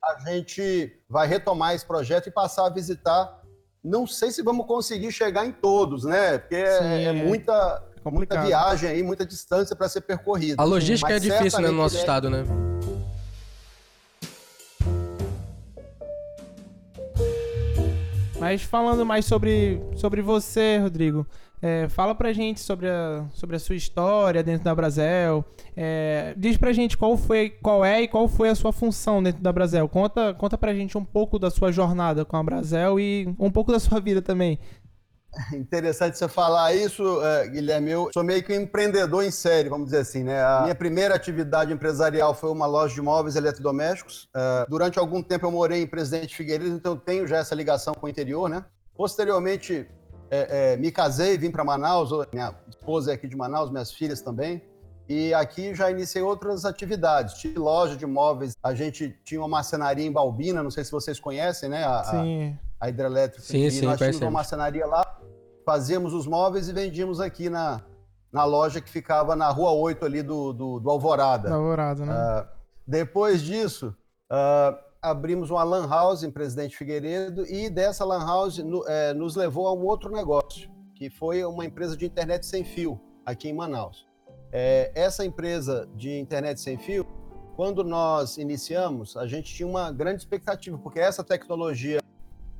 a 0.02 0.18
gente 0.20 0.96
vai 1.08 1.26
retomar 1.26 1.74
esse 1.74 1.84
projeto 1.84 2.28
e 2.28 2.32
passar 2.32 2.66
a 2.66 2.70
visitar. 2.70 3.41
Não 3.84 4.06
sei 4.06 4.30
se 4.30 4.42
vamos 4.42 4.64
conseguir 4.64 5.10
chegar 5.10 5.44
em 5.44 5.50
todos, 5.50 6.04
né? 6.04 6.38
Porque 6.38 6.54
é, 6.54 6.78
Sim, 6.78 6.84
é, 6.84 7.04
é 7.06 7.12
muita, 7.12 7.82
muita 8.04 8.40
viagem 8.40 8.88
aí, 8.88 9.02
muita 9.02 9.26
distância 9.26 9.74
para 9.74 9.88
ser 9.88 10.02
percorrida. 10.02 10.62
A 10.62 10.64
logística 10.64 11.12
Mas 11.12 11.16
é 11.16 11.28
difícil 11.28 11.60
né, 11.60 11.68
no 11.68 11.74
nosso 11.74 11.96
é... 11.96 12.00
estado, 12.00 12.30
né? 12.30 12.44
Mas 18.38 18.62
falando 18.62 19.04
mais 19.04 19.24
sobre, 19.24 19.80
sobre 19.96 20.22
você, 20.22 20.78
Rodrigo, 20.78 21.26
é, 21.62 21.88
fala 21.88 22.12
pra 22.12 22.32
gente 22.32 22.58
sobre 22.58 22.90
a, 22.90 23.24
sobre 23.32 23.54
a 23.54 23.58
sua 23.60 23.76
história 23.76 24.42
dentro 24.42 24.64
da 24.64 24.74
Brasel. 24.74 25.44
É, 25.76 26.34
diz 26.36 26.56
pra 26.56 26.72
gente 26.72 26.98
qual, 26.98 27.16
foi, 27.16 27.50
qual 27.50 27.84
é 27.84 28.02
e 28.02 28.08
qual 28.08 28.26
foi 28.26 28.48
a 28.48 28.54
sua 28.56 28.72
função 28.72 29.22
dentro 29.22 29.40
da 29.40 29.52
Brasel. 29.52 29.88
Conta, 29.88 30.34
conta 30.34 30.58
pra 30.58 30.74
gente 30.74 30.98
um 30.98 31.04
pouco 31.04 31.38
da 31.38 31.52
sua 31.52 31.70
jornada 31.70 32.24
com 32.24 32.36
a 32.36 32.42
Brasel 32.42 32.98
e 32.98 33.32
um 33.38 33.48
pouco 33.48 33.70
da 33.70 33.78
sua 33.78 34.00
vida 34.00 34.20
também. 34.20 34.58
Interessante 35.54 36.18
você 36.18 36.28
falar 36.28 36.74
isso, 36.74 37.02
uh, 37.02 37.48
Guilherme. 37.48 37.92
Eu 37.92 38.10
sou 38.12 38.24
meio 38.24 38.42
que 38.42 38.52
um 38.52 38.62
empreendedor 38.62 39.24
em 39.24 39.30
série, 39.30 39.68
vamos 39.68 39.86
dizer 39.86 39.98
assim, 39.98 40.24
né? 40.24 40.42
A 40.42 40.62
minha 40.62 40.74
primeira 40.74 41.14
atividade 41.14 41.72
empresarial 41.72 42.34
foi 42.34 42.50
uma 42.50 42.66
loja 42.66 42.94
de 42.94 43.00
móveis 43.00 43.36
eletrodomésticos. 43.36 44.24
Uh, 44.34 44.68
durante 44.68 44.98
algum 44.98 45.22
tempo 45.22 45.46
eu 45.46 45.50
morei 45.50 45.82
em 45.82 45.86
Presidente 45.86 46.36
Figueiredo, 46.36 46.74
então 46.74 46.92
eu 46.92 46.98
tenho 46.98 47.26
já 47.26 47.38
essa 47.38 47.54
ligação 47.54 47.94
com 47.94 48.06
o 48.06 48.08
interior, 48.10 48.48
né? 48.48 48.64
Posteriormente, 48.94 49.86
é, 50.32 50.72
é, 50.72 50.76
me 50.76 50.90
casei, 50.90 51.36
vim 51.36 51.50
para 51.50 51.62
Manaus. 51.62 52.10
Minha 52.32 52.54
esposa 52.68 53.10
é 53.10 53.14
aqui 53.14 53.28
de 53.28 53.36
Manaus, 53.36 53.70
minhas 53.70 53.92
filhas 53.92 54.20
também. 54.20 54.62
E 55.08 55.34
aqui 55.34 55.74
já 55.74 55.90
iniciei 55.90 56.22
outras 56.22 56.64
atividades. 56.64 57.34
Tive 57.34 57.58
loja 57.58 57.96
de 57.96 58.06
móveis. 58.06 58.56
A 58.62 58.74
gente 58.74 59.14
tinha 59.24 59.40
uma 59.40 59.48
marcenaria 59.48 60.06
em 60.06 60.12
Balbina, 60.12 60.62
não 60.62 60.70
sei 60.70 60.84
se 60.84 60.90
vocês 60.90 61.20
conhecem, 61.20 61.68
né? 61.68 61.84
A, 61.84 62.04
Sim. 62.04 62.58
A, 62.80 62.86
a 62.86 62.88
hidrelétrica. 62.88 63.44
Sim, 63.44 63.68
sim, 63.70 63.84
nós 63.84 63.98
tínhamos 63.98 64.20
uma 64.20 64.30
marcenaria 64.30 64.86
lá 64.86 65.22
fazíamos 65.64 66.12
os 66.12 66.26
móveis 66.26 66.68
e 66.68 66.72
vendíamos 66.72 67.20
aqui 67.20 67.48
na, 67.48 67.80
na 68.32 68.44
loja 68.44 68.80
que 68.80 68.90
ficava 68.90 69.34
na 69.34 69.48
Rua 69.48 69.72
8 69.72 70.04
ali 70.04 70.22
do, 70.22 70.52
do, 70.52 70.80
do 70.80 70.90
Alvorada. 70.90 71.48
Do 71.48 71.54
Alvorada, 71.54 72.04
né? 72.04 72.12
Uh, 72.12 72.46
depois 72.86 73.42
disso, 73.42 73.96
uh, 74.30 74.76
abrimos 75.02 75.50
uma 75.50 75.64
lan 75.64 75.88
house 75.88 76.22
em 76.22 76.30
Presidente 76.30 76.76
Figueiredo 76.76 77.44
e 77.44 77.68
dessa 77.68 78.04
lan 78.04 78.24
house 78.24 78.58
no, 78.58 78.86
é, 78.86 79.12
nos 79.12 79.34
levou 79.34 79.66
a 79.66 79.74
um 79.74 79.84
outro 79.84 80.12
negócio, 80.12 80.70
que 80.94 81.10
foi 81.10 81.44
uma 81.44 81.64
empresa 81.64 81.96
de 81.96 82.06
internet 82.06 82.46
sem 82.46 82.62
fio 82.62 83.00
aqui 83.26 83.48
em 83.48 83.52
Manaus. 83.52 84.06
É, 84.52 84.92
essa 84.94 85.24
empresa 85.24 85.88
de 85.96 86.16
internet 86.20 86.60
sem 86.60 86.78
fio, 86.78 87.04
quando 87.56 87.82
nós 87.82 88.38
iniciamos, 88.38 89.16
a 89.16 89.26
gente 89.26 89.52
tinha 89.52 89.66
uma 89.66 89.90
grande 89.90 90.22
expectativa, 90.22 90.78
porque 90.78 91.00
essa 91.00 91.24
tecnologia 91.24 92.00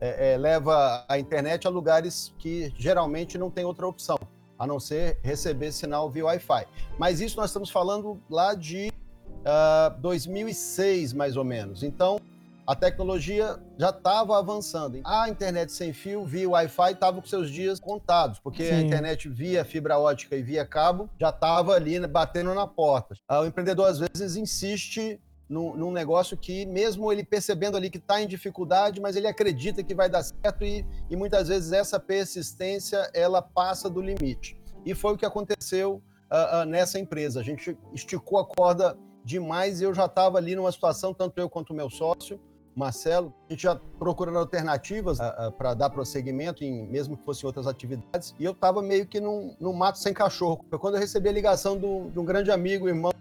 é, 0.01 0.33
é, 0.33 0.37
leva 0.37 1.05
a 1.09 1.19
internet 1.21 1.69
a 1.69 1.71
lugares 1.71 2.35
que 2.39 2.75
geralmente 2.77 3.39
não 3.39 3.53
tem 3.53 3.65
outra 3.65 3.87
opção, 3.87 4.19
a 4.59 4.67
não 4.67 4.81
ser 4.81 5.17
receber 5.23 5.71
sinal 5.71 6.11
via 6.11 6.25
Wi-Fi. 6.25 6.67
Mas 6.99 7.21
isso 7.21 7.37
nós 7.37 7.51
estamos 7.51 7.71
falando 7.71 8.21
lá 8.29 8.53
de 8.55 8.89
uh, 8.89 9.45
ah, 9.45 9.97
2006, 10.01 11.13
mais 11.13 11.37
ou 11.37 11.45
menos. 11.45 11.85
Então, 11.85 12.19
a 12.67 12.77
tecnologia 12.77 13.59
já 13.77 13.91
estava 13.91 14.39
avançando. 14.39 15.01
A 15.05 15.29
internet 15.29 15.73
sem 15.73 15.93
fio, 15.93 16.25
via 16.25 16.49
Wi-Fi, 16.49 16.93
estava 16.93 17.21
com 17.21 17.27
seus 17.27 17.51
dias 17.51 17.81
contados, 17.81 18.39
porque 18.39 18.65
Sim. 18.65 18.75
a 18.75 18.81
internet 18.81 19.29
via 19.29 19.65
fibra 19.65 19.99
ótica 19.99 20.37
e 20.37 20.43
via 20.43 20.65
cabo 20.65 21.11
já 21.19 21.31
estava 21.31 21.75
ali 21.75 21.99
né, 21.99 22.07
batendo 22.07 22.55
na 22.55 22.67
porta. 22.67 23.15
O 23.29 23.45
empreendedor, 23.45 23.89
às 23.89 23.99
vezes, 23.99 24.37
insiste 24.37 25.21
num, 25.49 25.77
num 25.77 25.93
negócio 25.93 26.37
que, 26.37 26.65
mesmo 26.65 27.13
ele 27.13 27.25
percebendo 27.25 27.77
ali 27.77 27.91
que 27.91 27.99
está 27.99 28.23
em 28.23 28.27
dificuldade, 28.27 29.01
mas 29.01 29.17
ele 29.17 29.27
acredita 29.27 29.83
que 29.83 29.95
vai 29.95 30.09
dar 30.09 30.23
certo 30.23 30.65
e, 30.65 30.87
e 31.11 31.17
muitas 31.17 31.49
vezes 31.49 31.73
essa 31.73 31.99
persistência 31.99 33.11
ela 33.13 33.43
passa 33.43 33.91
do 33.91 34.01
limite. 34.01 34.57
E 34.85 34.95
foi 34.95 35.15
o 35.15 35.17
que 35.17 35.27
aconteceu 35.27 36.03
uh, 36.31 36.63
uh, 36.63 36.65
nessa 36.65 36.99
empresa. 36.99 37.41
A 37.41 37.43
gente 37.43 37.77
esticou 37.93 38.39
a 38.39 38.47
corda 38.47 38.97
demais 39.25 39.81
e 39.81 39.85
eu 39.85 39.95
já 39.95 40.07
estava 40.07 40.39
ali 40.39 40.57
numa 40.57 40.73
situação, 40.73 41.13
tanto 41.13 41.39
eu 41.39 41.49
quanto 41.49 41.71
o 41.71 41.77
meu 41.77 41.91
sócio, 41.91 42.41
Marcelo, 42.75 43.33
a 43.49 43.53
gente 43.53 43.63
já 43.63 43.79
procurando 43.99 44.39
alternativas 44.39 45.19
para 45.59 45.75
dar 45.75 45.91
prosseguimento, 45.91 46.65
em, 46.65 46.87
mesmo 46.87 47.17
que 47.17 47.25
fossem 47.25 47.47
outras 47.47 47.67
atividades, 47.67 48.35
e 48.39 48.45
eu 48.45 48.53
estava 48.53 48.81
meio 48.81 49.07
que 49.07 49.21
num, 49.21 49.55
num, 49.61 49.73
mato 49.73 49.99
sem 49.99 50.15
cachorro. 50.15 50.65
Foi 50.71 50.79
quando 50.79 50.95
eu 50.95 51.01
recebi 51.01 51.29
a 51.29 51.33
ligação 51.33 51.77
do, 51.77 52.11
de 52.11 52.19
um 52.19 52.25
grande 52.25 52.51
amigo, 52.51 52.89
irmão, 52.89 53.13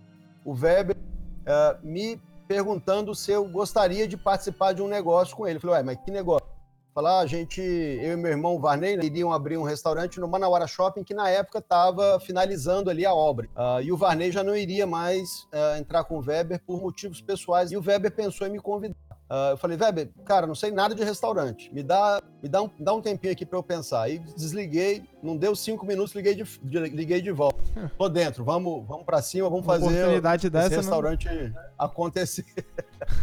o 0.46 0.54
Weber, 0.54 0.96
uh, 0.96 1.86
me 1.86 2.20
perguntando 2.48 3.16
se 3.16 3.32
eu 3.32 3.48
gostaria 3.48 4.08
de 4.08 4.18
participar 4.18 4.74
de 4.74 4.82
um 4.82 4.88
negócio 4.88 5.36
com 5.36 5.48
ele. 5.48 5.58
Eu 5.58 5.62
falei, 5.62 5.78
ué, 5.78 5.84
mas 5.84 5.98
que 6.04 6.12
negócio? 6.12 6.46
Falar, 6.94 7.20
a 7.20 7.26
gente, 7.26 7.62
eu 7.62 8.12
e 8.12 8.16
meu 8.18 8.32
irmão 8.32 8.60
Varney, 8.60 8.98
né, 8.98 9.06
iriam 9.06 9.32
abrir 9.32 9.56
um 9.56 9.64
restaurante 9.64 10.20
no 10.20 10.28
Manauara 10.28 10.68
Shopping, 10.68 11.06
que 11.06 11.14
na 11.14 11.30
época 11.30 11.60
estava 11.60 12.20
finalizando 12.20 12.90
ali 12.90 13.06
a 13.06 13.14
obra. 13.14 13.48
Uh, 13.56 13.82
e 13.82 13.94
o 13.94 13.96
Varney 13.96 14.30
já 14.30 14.44
não 14.44 14.54
iria 14.54 14.86
mais 14.86 15.44
uh, 15.54 15.80
entrar 15.80 16.04
com 16.04 16.18
o 16.18 16.22
Weber 16.22 16.62
por 16.68 16.82
motivos 16.82 17.22
pessoais. 17.22 17.72
E 17.72 17.78
o 17.78 17.82
Weber 17.82 18.12
pensou 18.12 18.46
em 18.46 18.50
me 18.50 18.60
convidar. 18.60 18.98
Uh, 19.32 19.52
eu 19.52 19.58
falei, 19.58 19.78
Weber, 19.78 20.10
cara, 20.26 20.46
não 20.46 20.54
sei 20.54 20.72
nada 20.72 20.94
de 20.94 21.02
restaurante. 21.06 21.74
Me 21.74 21.82
dá, 21.82 22.22
me 22.44 22.50
dá, 22.50 22.64
um, 22.64 22.70
dá 22.78 22.94
um 22.94 23.00
tempinho 23.00 23.32
aqui 23.32 23.46
para 23.46 23.58
eu 23.58 23.64
pensar. 23.64 24.02
Aí 24.02 24.20
desliguei, 24.20 25.06
não 25.24 25.38
deu 25.38 25.56
cinco 25.56 25.86
minutos, 25.86 26.14
liguei 26.14 26.36
de, 26.36 26.44
de 26.44 26.80
liguei 26.90 27.22
de 27.22 27.32
volta. 27.32 27.64
Tô 27.98 28.10
dentro, 28.10 28.44
vamos, 28.44 28.86
vamos 28.86 29.06
para 29.06 29.22
cima, 29.22 29.50
vamos 29.50 29.66
Uma 29.66 29.74
fazer 29.74 29.86
oportunidade 29.86 30.48
esse 30.48 30.50
dessa 30.50 30.76
restaurante 30.76 31.30
não... 31.30 31.54
acontecer. 31.80 32.44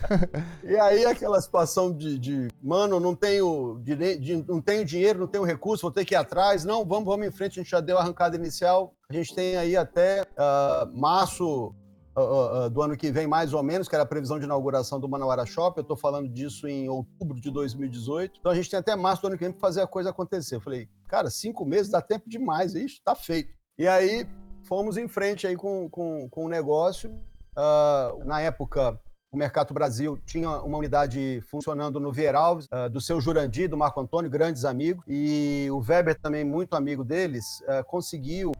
e 0.64 0.76
aí 0.76 1.04
aquela 1.04 1.38
situação 1.42 1.92
de, 1.92 2.18
de 2.18 2.48
mano, 2.62 2.98
não 2.98 3.14
tenho, 3.14 3.78
de, 3.84 4.16
de, 4.16 4.44
não 4.48 4.62
tenho 4.62 4.86
dinheiro, 4.86 5.18
não 5.18 5.26
tenho 5.26 5.44
recurso, 5.44 5.82
vou 5.82 5.90
ter 5.90 6.06
que 6.06 6.14
ir 6.14 6.16
atrás. 6.16 6.64
Não, 6.64 6.86
vamos, 6.86 7.04
vamos 7.04 7.26
em 7.26 7.30
frente, 7.30 7.60
a 7.60 7.62
gente 7.62 7.70
já 7.70 7.80
deu 7.80 7.98
a 7.98 8.00
arrancada 8.00 8.34
inicial. 8.34 8.94
A 9.10 9.12
gente 9.12 9.34
tem 9.34 9.58
aí 9.58 9.76
até 9.76 10.22
uh, 10.22 10.98
março 10.98 11.74
do 12.70 12.82
ano 12.82 12.96
que 12.96 13.10
vem, 13.10 13.26
mais 13.26 13.52
ou 13.52 13.62
menos, 13.62 13.88
que 13.88 13.94
era 13.94 14.04
a 14.04 14.06
previsão 14.06 14.38
de 14.38 14.44
inauguração 14.44 14.98
do 14.98 15.08
Manauara 15.08 15.46
Shopping. 15.46 15.80
Eu 15.80 15.82
estou 15.82 15.96
falando 15.96 16.28
disso 16.28 16.66
em 16.66 16.88
outubro 16.88 17.40
de 17.40 17.50
2018. 17.50 18.38
Então 18.40 18.52
a 18.52 18.54
gente 18.54 18.70
tem 18.70 18.78
até 18.78 18.94
março 18.96 19.22
do 19.22 19.28
ano 19.28 19.38
que 19.38 19.44
vem 19.44 19.52
para 19.52 19.60
fazer 19.60 19.82
a 19.82 19.86
coisa 19.86 20.10
acontecer. 20.10 20.56
Eu 20.56 20.60
falei, 20.60 20.88
cara, 21.06 21.30
cinco 21.30 21.64
meses 21.64 21.90
dá 21.90 22.00
tempo 22.00 22.28
demais, 22.28 22.74
isso 22.74 22.96
está 22.96 23.14
feito. 23.14 23.52
E 23.78 23.86
aí 23.86 24.26
fomos 24.64 24.96
em 24.96 25.08
frente 25.08 25.46
aí 25.46 25.56
com, 25.56 25.88
com, 25.88 26.28
com 26.28 26.44
o 26.44 26.48
negócio. 26.48 27.10
Uh, 27.56 28.24
na 28.24 28.40
época, 28.40 29.00
o 29.30 29.36
Mercado 29.36 29.74
Brasil 29.74 30.18
tinha 30.24 30.48
uma 30.48 30.78
unidade 30.78 31.40
funcionando 31.50 32.00
no 32.00 32.12
Vieralves, 32.12 32.66
uh, 32.66 32.88
do 32.88 33.00
seu 33.00 33.20
Jurandir, 33.20 33.68
do 33.68 33.76
Marco 33.76 34.00
Antônio, 34.00 34.30
grandes 34.30 34.64
amigos, 34.64 35.04
e 35.06 35.68
o 35.70 35.78
Weber, 35.78 36.18
também 36.20 36.44
muito 36.44 36.74
amigo 36.74 37.04
deles, 37.04 37.44
uh, 37.62 37.84
conseguiu 37.86 38.52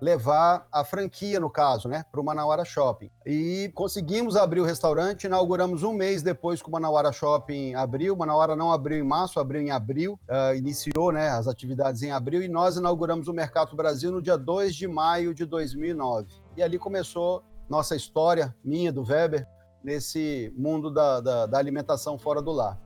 levar 0.00 0.66
a 0.70 0.84
franquia, 0.84 1.40
no 1.40 1.50
caso, 1.50 1.88
né, 1.88 2.04
para 2.10 2.20
o 2.20 2.24
Manauara 2.24 2.64
Shopping. 2.64 3.10
E 3.24 3.70
conseguimos 3.74 4.36
abrir 4.36 4.60
o 4.60 4.64
restaurante, 4.64 5.24
inauguramos 5.24 5.82
um 5.82 5.92
mês 5.92 6.22
depois 6.22 6.60
que 6.60 6.68
o 6.68 6.72
Manauara 6.72 7.12
Shopping 7.12 7.74
abriu. 7.74 8.16
Manauara 8.16 8.54
não 8.54 8.72
abriu 8.72 8.98
em 8.98 9.02
março, 9.02 9.40
abriu 9.40 9.60
em 9.60 9.70
abril, 9.70 10.18
uh, 10.28 10.54
iniciou 10.54 11.12
né, 11.12 11.28
as 11.28 11.48
atividades 11.48 12.02
em 12.02 12.10
abril 12.10 12.42
e 12.42 12.48
nós 12.48 12.76
inauguramos 12.76 13.28
o 13.28 13.32
Mercado 13.32 13.74
Brasil 13.74 14.10
no 14.10 14.20
dia 14.20 14.36
2 14.36 14.74
de 14.74 14.86
maio 14.86 15.34
de 15.34 15.44
2009. 15.44 16.28
E 16.56 16.62
ali 16.62 16.78
começou 16.78 17.42
nossa 17.68 17.96
história, 17.96 18.54
minha, 18.64 18.92
do 18.92 19.02
Weber, 19.02 19.46
nesse 19.82 20.52
mundo 20.56 20.90
da, 20.90 21.20
da, 21.20 21.46
da 21.46 21.58
alimentação 21.58 22.18
fora 22.18 22.42
do 22.42 22.52
lar. 22.52 22.80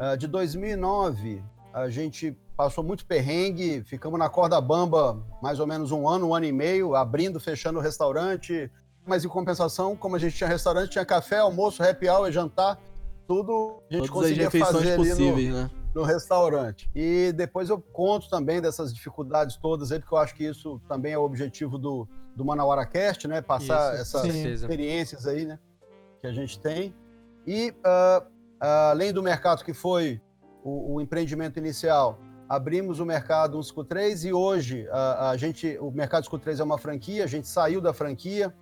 Uh, 0.00 0.16
de 0.16 0.26
2009, 0.26 1.42
a 1.76 1.90
gente 1.90 2.34
passou 2.56 2.82
muito 2.82 3.04
perrengue, 3.04 3.84
ficamos 3.84 4.18
na 4.18 4.30
corda 4.30 4.58
bamba 4.62 5.22
mais 5.42 5.60
ou 5.60 5.66
menos 5.66 5.92
um 5.92 6.08
ano, 6.08 6.28
um 6.28 6.34
ano 6.34 6.46
e 6.46 6.52
meio, 6.52 6.96
abrindo, 6.96 7.38
fechando 7.38 7.78
o 7.78 7.82
restaurante. 7.82 8.70
Mas 9.06 9.26
em 9.26 9.28
compensação, 9.28 9.94
como 9.94 10.16
a 10.16 10.18
gente 10.18 10.34
tinha 10.34 10.48
restaurante, 10.48 10.92
tinha 10.92 11.04
café, 11.04 11.36
almoço, 11.36 11.82
happy 11.82 12.08
hour, 12.08 12.32
jantar, 12.32 12.80
tudo 13.28 13.82
a 13.90 13.94
gente 13.94 14.08
Todas 14.08 14.10
conseguia 14.10 14.50
fazer 14.50 14.96
possíveis, 14.96 15.50
no, 15.50 15.54
né? 15.54 15.70
no 15.94 16.02
restaurante. 16.02 16.88
E 16.94 17.30
depois 17.36 17.68
eu 17.68 17.78
conto 17.78 18.30
também 18.30 18.58
dessas 18.58 18.92
dificuldades 18.92 19.56
todas 19.56 19.92
aí, 19.92 19.98
porque 20.00 20.14
eu 20.14 20.18
acho 20.18 20.34
que 20.34 20.44
isso 20.44 20.80
também 20.88 21.12
é 21.12 21.18
o 21.18 21.22
objetivo 21.22 21.76
do, 21.76 22.08
do 22.34 22.42
Manauara 22.42 22.86
Cast, 22.86 23.28
né? 23.28 23.42
Passar 23.42 23.92
isso, 23.92 24.16
essas 24.16 24.32
sim. 24.32 24.48
experiências 24.48 25.26
aí, 25.26 25.44
né? 25.44 25.58
Que 26.22 26.26
a 26.26 26.32
gente 26.32 26.58
tem. 26.58 26.94
E 27.46 27.68
uh, 27.70 28.24
uh, 28.24 28.90
além 28.90 29.12
do 29.12 29.22
mercado 29.22 29.62
que 29.62 29.74
foi 29.74 30.22
o, 30.66 30.94
o 30.94 31.00
empreendimento 31.00 31.58
inicial, 31.58 32.18
abrimos 32.48 32.98
o 32.98 33.06
mercado 33.06 33.62
153 33.62 34.24
e 34.24 34.32
hoje 34.32 34.88
a, 34.90 35.30
a, 35.30 35.36
gente, 35.36 35.78
o 35.78 35.92
mercado 35.92 36.24
153 36.24 36.58
é 36.58 36.64
uma 36.64 36.76
franquia, 36.76 37.22
a 37.22 37.26
gente 37.28 37.46
saiu 37.46 37.80
da 37.80 37.94
franquia 37.94 38.52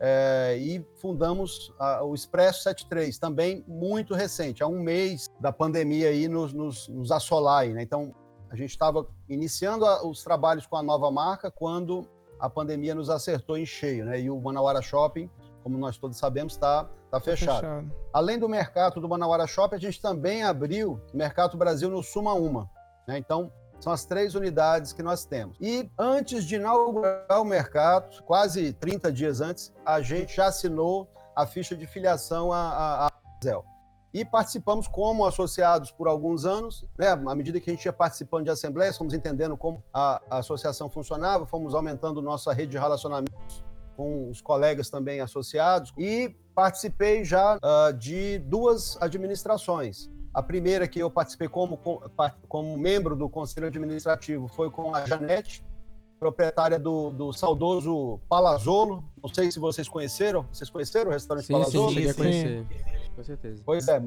é, 0.00 0.56
e 0.58 0.82
fundamos 0.96 1.70
a, 1.78 2.02
o 2.02 2.14
Expresso 2.14 2.62
73, 2.62 3.18
também 3.18 3.62
muito 3.68 4.14
recente, 4.14 4.62
há 4.62 4.66
um 4.66 4.80
mês 4.80 5.28
da 5.38 5.52
pandemia 5.52 6.08
aí 6.08 6.28
nos, 6.28 6.54
nos, 6.54 6.88
nos 6.88 7.12
assolar 7.12 7.60
aí, 7.60 7.74
né? 7.74 7.82
Então, 7.82 8.14
a 8.48 8.56
gente 8.56 8.70
estava 8.70 9.06
iniciando 9.28 9.84
os 10.08 10.24
trabalhos 10.24 10.66
com 10.66 10.76
a 10.76 10.82
nova 10.82 11.10
marca 11.10 11.50
quando 11.50 12.08
a 12.38 12.48
pandemia 12.48 12.94
nos 12.94 13.10
acertou 13.10 13.58
em 13.58 13.66
cheio, 13.66 14.06
né? 14.06 14.18
E 14.18 14.30
o 14.30 14.40
Manauara 14.40 14.80
Shopping, 14.80 15.30
como 15.62 15.78
nós 15.78 15.96
todos 15.98 16.16
sabemos, 16.16 16.54
está 16.54 16.88
tá 17.10 17.20
fechado. 17.20 17.60
fechado. 17.60 17.92
Além 18.12 18.38
do 18.38 18.48
mercado 18.48 19.00
do 19.00 19.08
Manauara 19.08 19.46
Shopping, 19.46 19.76
a 19.76 19.80
gente 19.80 20.00
também 20.00 20.42
abriu 20.42 21.00
o 21.12 21.16
Mercado 21.16 21.56
Brasil 21.56 21.90
no 21.90 22.02
Suma 22.02 22.34
Uma. 22.34 22.70
Né? 23.06 23.18
Então, 23.18 23.52
são 23.80 23.92
as 23.92 24.04
três 24.04 24.34
unidades 24.34 24.92
que 24.92 25.02
nós 25.02 25.24
temos. 25.24 25.56
E 25.60 25.90
antes 25.98 26.44
de 26.44 26.56
inaugurar 26.56 27.40
o 27.40 27.44
mercado, 27.44 28.22
quase 28.24 28.72
30 28.74 29.10
dias 29.10 29.40
antes, 29.40 29.72
a 29.84 30.00
gente 30.02 30.36
já 30.36 30.46
assinou 30.46 31.08
a 31.34 31.46
ficha 31.46 31.74
de 31.74 31.86
filiação 31.86 32.52
à, 32.52 33.06
à. 33.06 33.10
E 34.12 34.22
participamos 34.24 34.86
como 34.86 35.24
associados 35.24 35.90
por 35.90 36.08
alguns 36.08 36.44
anos, 36.44 36.84
né? 36.98 37.08
À 37.08 37.34
medida 37.34 37.58
que 37.58 37.70
a 37.70 37.72
gente 37.72 37.86
ia 37.86 37.92
participando 37.92 38.44
de 38.44 38.50
assembleias, 38.50 38.98
fomos 38.98 39.14
entendendo 39.14 39.56
como 39.56 39.82
a, 39.94 40.20
a 40.28 40.38
associação 40.38 40.90
funcionava, 40.90 41.46
fomos 41.46 41.74
aumentando 41.74 42.20
nossa 42.20 42.52
rede 42.52 42.72
de 42.72 42.78
relacionamentos 42.78 43.64
com 44.00 44.30
os 44.30 44.40
colegas 44.40 44.88
também 44.88 45.20
associados 45.20 45.92
e 45.98 46.34
participei 46.54 47.22
já 47.22 47.58
uh, 47.58 47.92
de 47.92 48.38
duas 48.38 48.96
administrações. 48.98 50.10
A 50.32 50.42
primeira 50.42 50.88
que 50.88 51.00
eu 51.00 51.10
participei 51.10 51.48
como, 51.48 51.78
como 52.48 52.78
membro 52.78 53.14
do 53.14 53.28
Conselho 53.28 53.66
Administrativo 53.66 54.48
foi 54.48 54.70
com 54.70 54.94
a 54.94 55.04
Janete, 55.04 55.62
proprietária 56.18 56.78
do, 56.78 57.10
do 57.10 57.30
saudoso 57.34 58.18
Palazolo. 58.26 59.04
Não 59.22 59.28
sei 59.28 59.52
se 59.52 59.58
vocês 59.58 59.86
conheceram. 59.86 60.46
Vocês 60.50 60.70
conheceram 60.70 61.10
o 61.10 61.12
restaurante 61.12 61.46
sim, 61.46 61.52
Palazolo? 61.52 61.92
Sim, 61.92 62.08
sim, 62.08 62.14
conhecer. 62.14 62.66
Com 63.14 63.24
certeza. 63.24 63.62
Pois 63.66 63.86
é. 63.86 64.02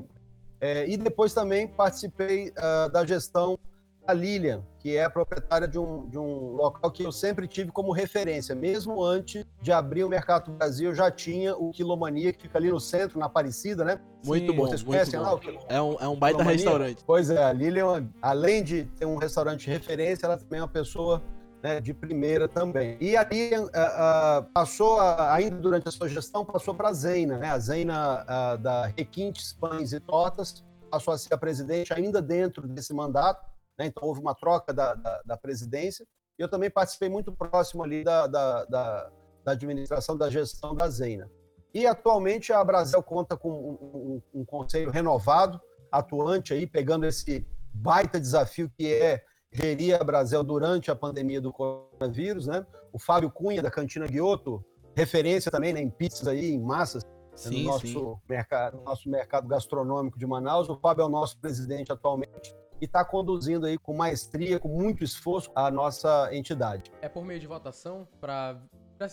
é. 0.60 0.90
E 0.90 0.98
depois 0.98 1.36
também 1.36 1.68
participei 1.68 2.50
uh, 2.50 2.90
da 2.92 3.06
gestão 3.06 3.60
a 4.08 4.14
Lilian, 4.14 4.64
que 4.84 4.98
é 4.98 5.06
a 5.06 5.10
proprietária 5.10 5.66
de 5.66 5.80
um, 5.80 6.10
de 6.10 6.20
um 6.20 6.52
local 6.58 6.92
que 6.92 7.04
eu 7.04 7.12
sempre 7.12 7.48
tive 7.48 7.72
como 7.72 7.94
referência. 7.94 8.54
Mesmo 8.54 9.02
antes 9.02 9.46
de 9.62 9.72
abrir 9.72 10.04
o 10.04 10.10
Mercado 10.10 10.52
Brasil, 10.52 10.90
eu 10.90 10.96
já 10.96 11.10
tinha 11.10 11.56
o 11.56 11.72
Quilomania, 11.72 12.34
que 12.34 12.42
fica 12.42 12.58
ali 12.58 12.70
no 12.70 12.82
centro, 12.82 13.18
na 13.18 13.28
Aparecida, 13.28 13.86
né? 13.86 14.02
Muito 14.26 14.52
Sim, 14.52 14.58
bom. 14.58 14.68
Vocês 14.68 14.84
conhecem 14.84 15.18
bom. 15.18 15.26
lá? 15.26 15.40
É 15.70 15.82
um, 15.82 15.96
é 16.02 16.08
um 16.10 16.18
baita 16.18 16.40
Quilomania? 16.40 16.66
restaurante. 16.66 17.04
Pois 17.08 17.30
é, 17.30 17.42
a 17.42 17.54
Lilian, 17.54 18.10
além 18.22 18.62
de 18.62 18.84
ter 19.00 19.06
um 19.06 19.16
restaurante 19.16 19.62
de 19.62 19.72
referência, 19.72 20.26
ela 20.26 20.36
também 20.36 20.60
é 20.60 20.62
uma 20.62 20.68
pessoa 20.68 21.24
né, 21.62 21.80
de 21.80 21.94
primeira 21.94 22.50
também. 22.50 22.98
E 23.00 23.16
a 23.16 23.24
Lilian 23.24 23.64
uh, 23.64 23.68
uh, 23.68 24.44
passou, 24.54 24.98
uh, 24.98 25.22
ainda 25.30 25.56
durante 25.56 25.88
a 25.88 25.92
sua 25.92 26.10
gestão, 26.10 26.44
passou 26.44 26.76
para 26.76 26.90
a 26.90 26.94
Zeina, 26.94 27.38
né? 27.38 27.52
A 27.52 27.58
Zeina 27.58 28.26
da 28.60 28.88
Requintes, 28.98 29.54
Pães 29.54 29.94
e 29.94 30.00
Tortas, 30.02 30.62
passou 30.92 31.14
a 31.14 31.18
ser 31.18 31.34
a 31.34 31.38
presidente 31.38 31.94
ainda 31.94 32.22
dentro 32.22 32.68
desse 32.68 32.94
mandato 32.94 33.53
né? 33.78 33.88
Então 33.88 34.08
houve 34.08 34.20
uma 34.20 34.36
troca 34.36 34.74
da, 34.74 34.94
da, 34.94 35.22
da, 35.26 35.38
presidência. 35.38 36.06
E 36.38 36.42
eu 36.42 36.48
também 36.48 36.70
participei 36.70 37.10
muito 37.10 37.32
próximo 37.32 37.84
ali 37.84 38.04
da, 38.04 38.28
da, 38.28 38.66
da, 38.66 39.12
da 39.44 39.52
administração, 39.52 40.18
da 40.18 40.30
gestão 40.30 40.76
da 40.76 40.90
Zeina. 40.90 41.30
E 41.74 41.88
atualmente 41.88 42.54
a 42.54 42.64
Brasil 42.64 43.02
conta 43.02 43.36
com 43.36 43.50
um, 43.50 44.22
um, 44.34 44.42
um, 44.42 44.46
conselho 44.46 44.92
renovado, 44.92 45.60
atuante 45.92 46.54
aí, 46.54 46.68
pegando 46.68 47.06
esse 47.06 47.48
baita 47.74 48.20
desafio 48.20 48.70
que 48.78 48.94
é 48.94 49.24
gerir 49.52 50.00
a 50.00 50.04
Brasil 50.04 50.44
durante 50.44 50.92
a 50.92 50.96
pandemia 50.96 51.42
do 51.42 51.52
coronavírus, 51.52 52.48
né? 52.48 52.66
O 52.92 53.00
Fábio 53.00 53.32
Cunha, 53.32 53.62
da 53.62 53.72
Cantina 53.72 54.06
Guioto, 54.08 54.64
referência 54.96 55.52
também 55.52 55.74
né, 55.74 55.82
em 55.82 55.90
pizzas 55.90 56.28
aí, 56.28 56.52
em 56.52 56.62
massas, 56.62 57.04
sim, 57.36 57.64
no 57.64 57.72
nosso, 57.72 58.20
Mercado, 58.30 58.82
nosso 58.84 59.10
mercado 59.10 59.48
gastronômico 59.48 60.18
de 60.18 60.28
Manaus. 60.28 60.70
O 60.70 60.78
Fábio 60.78 61.02
é 61.04 61.06
o 61.06 61.10
nosso 61.10 61.40
presidente 61.40 61.92
atualmente 61.92 62.54
e 62.84 62.86
está 62.86 63.06
conduzindo 63.06 63.66
aí 63.66 63.78
com 63.78 63.94
maestria, 63.94 64.60
com 64.60 64.68
muito 64.68 65.06
esforço 65.06 65.50
a 65.56 65.72
nossa 65.72 66.30
entidade. 66.34 66.92
É 67.02 67.08
por 67.08 67.24
meio 67.24 67.40
de 67.40 67.48
votação 67.48 68.06
para 68.20 68.60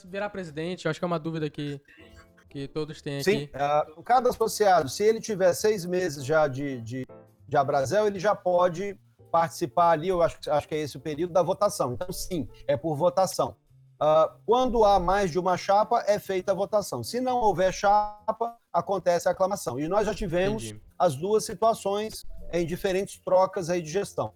virar 0.07 0.29
presidente? 0.29 0.87
Eu 0.87 0.91
acho 0.91 0.99
que 0.99 1.05
é 1.05 1.07
uma 1.07 1.21
dúvida 1.21 1.49
que, 1.49 1.81
que 2.49 2.67
todos 2.67 3.01
têm 3.01 3.21
aqui. 3.21 3.25
Sim, 3.25 3.49
uh, 3.55 4.03
cada 4.03 4.31
associado, 4.31 4.89
se 4.89 5.05
ele 5.05 5.21
tiver 5.21 5.53
seis 5.53 5.87
meses 5.87 6.25
já 6.25 6.49
de, 6.49 6.81
de, 6.81 7.07
de 7.47 7.57
Abrazel, 7.57 8.09
ele 8.09 8.19
já 8.19 8.35
pode 8.35 8.99
participar 9.31 9.93
ali, 9.93 10.09
eu 10.09 10.21
acho, 10.21 10.39
acho 10.51 10.67
que 10.67 10.75
é 10.75 10.79
esse 10.79 10.97
o 10.97 11.01
período 11.01 11.33
da 11.33 11.43
votação. 11.43 11.93
Então, 11.93 12.11
sim, 12.13 12.49
é 12.67 12.77
por 12.77 12.97
votação. 12.97 13.55
Uh, 14.03 14.35
quando 14.45 14.85
há 14.85 14.99
mais 14.99 15.31
de 15.31 15.39
uma 15.39 15.57
chapa, 15.57 16.03
é 16.09 16.19
feita 16.19 16.51
a 16.51 16.55
votação. 16.57 17.05
Se 17.05 17.21
não 17.21 17.37
houver 17.37 17.73
chapa, 17.73 18.57
acontece 18.73 19.29
a 19.29 19.31
aclamação. 19.31 19.79
E 19.79 19.87
nós 19.87 20.07
já 20.07 20.15
tivemos 20.15 20.65
Entendi. 20.65 20.83
as 20.99 21.15
duas 21.15 21.45
situações 21.45 22.27
em 22.53 22.67
diferentes 22.67 23.19
trocas 23.25 23.71
aí 23.71 23.81
de 23.81 23.91
gestão. 23.91 24.33